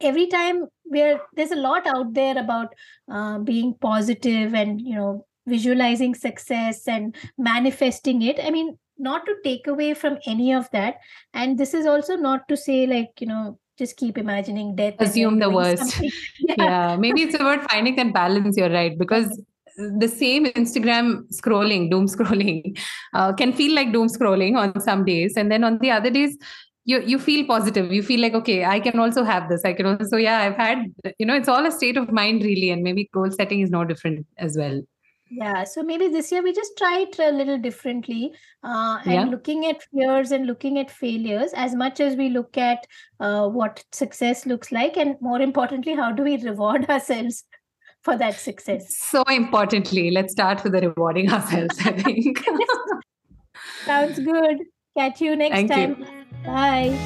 every 0.00 0.26
time 0.26 0.66
we're 0.84 1.20
there's 1.34 1.50
a 1.50 1.56
lot 1.56 1.86
out 1.86 2.12
there 2.14 2.36
about 2.38 2.74
uh, 3.10 3.38
being 3.38 3.74
positive 3.80 4.54
and 4.54 4.80
you 4.80 4.94
know 4.94 5.24
visualizing 5.46 6.14
success 6.14 6.88
and 6.88 7.14
manifesting 7.38 8.22
it 8.22 8.38
i 8.44 8.50
mean 8.50 8.76
not 8.98 9.26
to 9.26 9.34
take 9.42 9.66
away 9.66 9.92
from 9.92 10.18
any 10.26 10.52
of 10.52 10.70
that 10.70 10.96
and 11.32 11.58
this 11.58 11.74
is 11.74 11.86
also 11.86 12.16
not 12.16 12.48
to 12.48 12.56
say 12.56 12.86
like 12.86 13.10
you 13.20 13.26
know 13.26 13.58
just 13.76 13.96
keep 13.96 14.16
imagining 14.16 14.76
death 14.76 14.94
Assume 15.00 15.40
the 15.40 15.50
worst. 15.50 16.00
yeah. 16.00 16.54
yeah 16.58 16.96
maybe 16.96 17.22
it's 17.22 17.34
about 17.34 17.68
finding 17.70 17.96
that 17.96 18.12
balance 18.14 18.56
you're 18.56 18.70
right 18.70 18.96
because 18.98 19.40
the 19.76 20.08
same 20.08 20.46
instagram 20.46 21.24
scrolling 21.32 21.90
doom 21.90 22.06
scrolling 22.06 22.78
uh, 23.14 23.32
can 23.32 23.52
feel 23.52 23.74
like 23.74 23.92
doom 23.92 24.08
scrolling 24.08 24.56
on 24.56 24.80
some 24.80 25.04
days 25.04 25.36
and 25.36 25.50
then 25.50 25.64
on 25.64 25.78
the 25.78 25.90
other 25.90 26.10
days 26.10 26.38
you 26.84 27.00
you 27.00 27.18
feel 27.18 27.46
positive 27.46 27.92
you 27.92 28.02
feel 28.02 28.20
like 28.20 28.34
okay 28.34 28.64
i 28.64 28.78
can 28.78 28.98
also 28.98 29.24
have 29.24 29.48
this 29.48 29.64
i 29.64 29.72
can 29.72 29.86
also 29.86 30.16
yeah 30.16 30.40
i've 30.40 30.56
had 30.56 30.82
you 31.18 31.26
know 31.26 31.34
it's 31.34 31.48
all 31.48 31.66
a 31.66 31.72
state 31.72 31.96
of 31.96 32.10
mind 32.12 32.42
really 32.42 32.70
and 32.70 32.82
maybe 32.82 33.08
goal 33.12 33.30
setting 33.30 33.60
is 33.60 33.70
no 33.70 33.84
different 33.84 34.26
as 34.48 34.56
well 34.64 34.82
Yeah, 35.36 35.64
so 35.68 35.82
maybe 35.82 36.06
this 36.14 36.30
year 36.32 36.40
we 36.46 36.50
just 36.56 36.74
try 36.78 36.90
it 37.04 37.14
a 37.18 37.30
little 37.36 37.56
differently 37.62 38.18
uh, 38.62 38.98
and 39.04 39.12
Yeah. 39.14 39.24
looking 39.34 39.64
at 39.68 39.84
fears 39.86 40.34
and 40.36 40.46
looking 40.50 40.76
at 40.82 40.92
failures 40.96 41.54
as 41.62 41.74
much 41.82 42.02
as 42.06 42.18
we 42.20 42.26
look 42.34 42.58
at 42.64 42.84
uh, 43.28 43.48
what 43.48 43.80
success 44.00 44.44
looks 44.52 44.70
like, 44.78 44.98
and 45.04 45.16
more 45.28 45.40
importantly, 45.46 45.96
how 46.02 46.10
do 46.20 46.28
we 46.28 46.36
reward 46.44 46.86
ourselves 46.96 47.40
for 48.02 48.16
that 48.24 48.38
success? 48.44 48.86
so 48.98 49.24
importantly 49.38 50.04
let's 50.18 50.38
start 50.38 50.62
with 50.62 50.76
the 50.78 50.84
rewarding 50.88 51.32
ourselves 51.38 51.82
i 51.92 51.96
think 52.02 52.44
Sounds 53.86 54.18
good. 54.18 54.58
Catch 54.96 55.20
you 55.20 55.36
next 55.36 55.74
Thank 55.74 55.76
you. 55.76 56.23
Bye. 56.44 56.96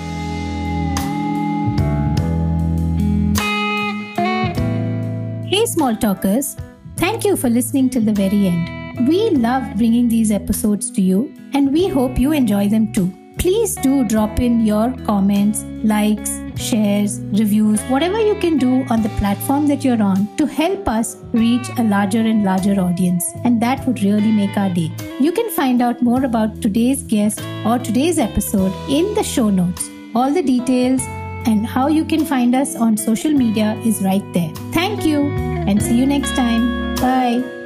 Hey, 5.46 5.64
small 5.66 5.96
talkers. 5.96 6.56
Thank 6.96 7.24
you 7.24 7.36
for 7.36 7.48
listening 7.48 7.90
till 7.90 8.02
the 8.02 8.12
very 8.12 8.48
end. 8.48 9.08
We 9.08 9.30
love 9.30 9.76
bringing 9.76 10.08
these 10.08 10.30
episodes 10.30 10.90
to 10.92 11.00
you, 11.00 11.32
and 11.54 11.72
we 11.72 11.88
hope 11.88 12.18
you 12.18 12.32
enjoy 12.32 12.68
them 12.68 12.92
too. 12.92 13.17
Please 13.38 13.74
do 13.76 14.04
drop 14.04 14.40
in 14.40 14.66
your 14.66 14.92
comments, 15.06 15.62
likes, 15.84 16.40
shares, 16.56 17.20
reviews, 17.40 17.80
whatever 17.82 18.20
you 18.20 18.34
can 18.36 18.58
do 18.58 18.84
on 18.90 19.02
the 19.02 19.08
platform 19.20 19.68
that 19.68 19.84
you're 19.84 20.02
on 20.02 20.28
to 20.36 20.46
help 20.46 20.88
us 20.88 21.16
reach 21.32 21.68
a 21.78 21.84
larger 21.84 22.20
and 22.20 22.44
larger 22.44 22.80
audience. 22.80 23.24
And 23.44 23.60
that 23.62 23.86
would 23.86 24.02
really 24.02 24.32
make 24.32 24.56
our 24.56 24.70
day. 24.70 24.90
You 25.20 25.32
can 25.32 25.50
find 25.50 25.80
out 25.80 26.02
more 26.02 26.24
about 26.24 26.60
today's 26.60 27.02
guest 27.02 27.40
or 27.64 27.78
today's 27.78 28.18
episode 28.18 28.72
in 28.88 29.14
the 29.14 29.22
show 29.22 29.50
notes. 29.50 29.88
All 30.14 30.32
the 30.32 30.42
details 30.42 31.02
and 31.46 31.66
how 31.66 31.86
you 31.86 32.04
can 32.04 32.24
find 32.24 32.54
us 32.54 32.74
on 32.74 32.96
social 32.96 33.32
media 33.32 33.80
is 33.84 34.02
right 34.02 34.32
there. 34.32 34.52
Thank 34.72 35.04
you 35.04 35.20
and 35.68 35.80
see 35.82 35.96
you 35.96 36.06
next 36.06 36.34
time. 36.34 36.94
Bye. 36.96 37.57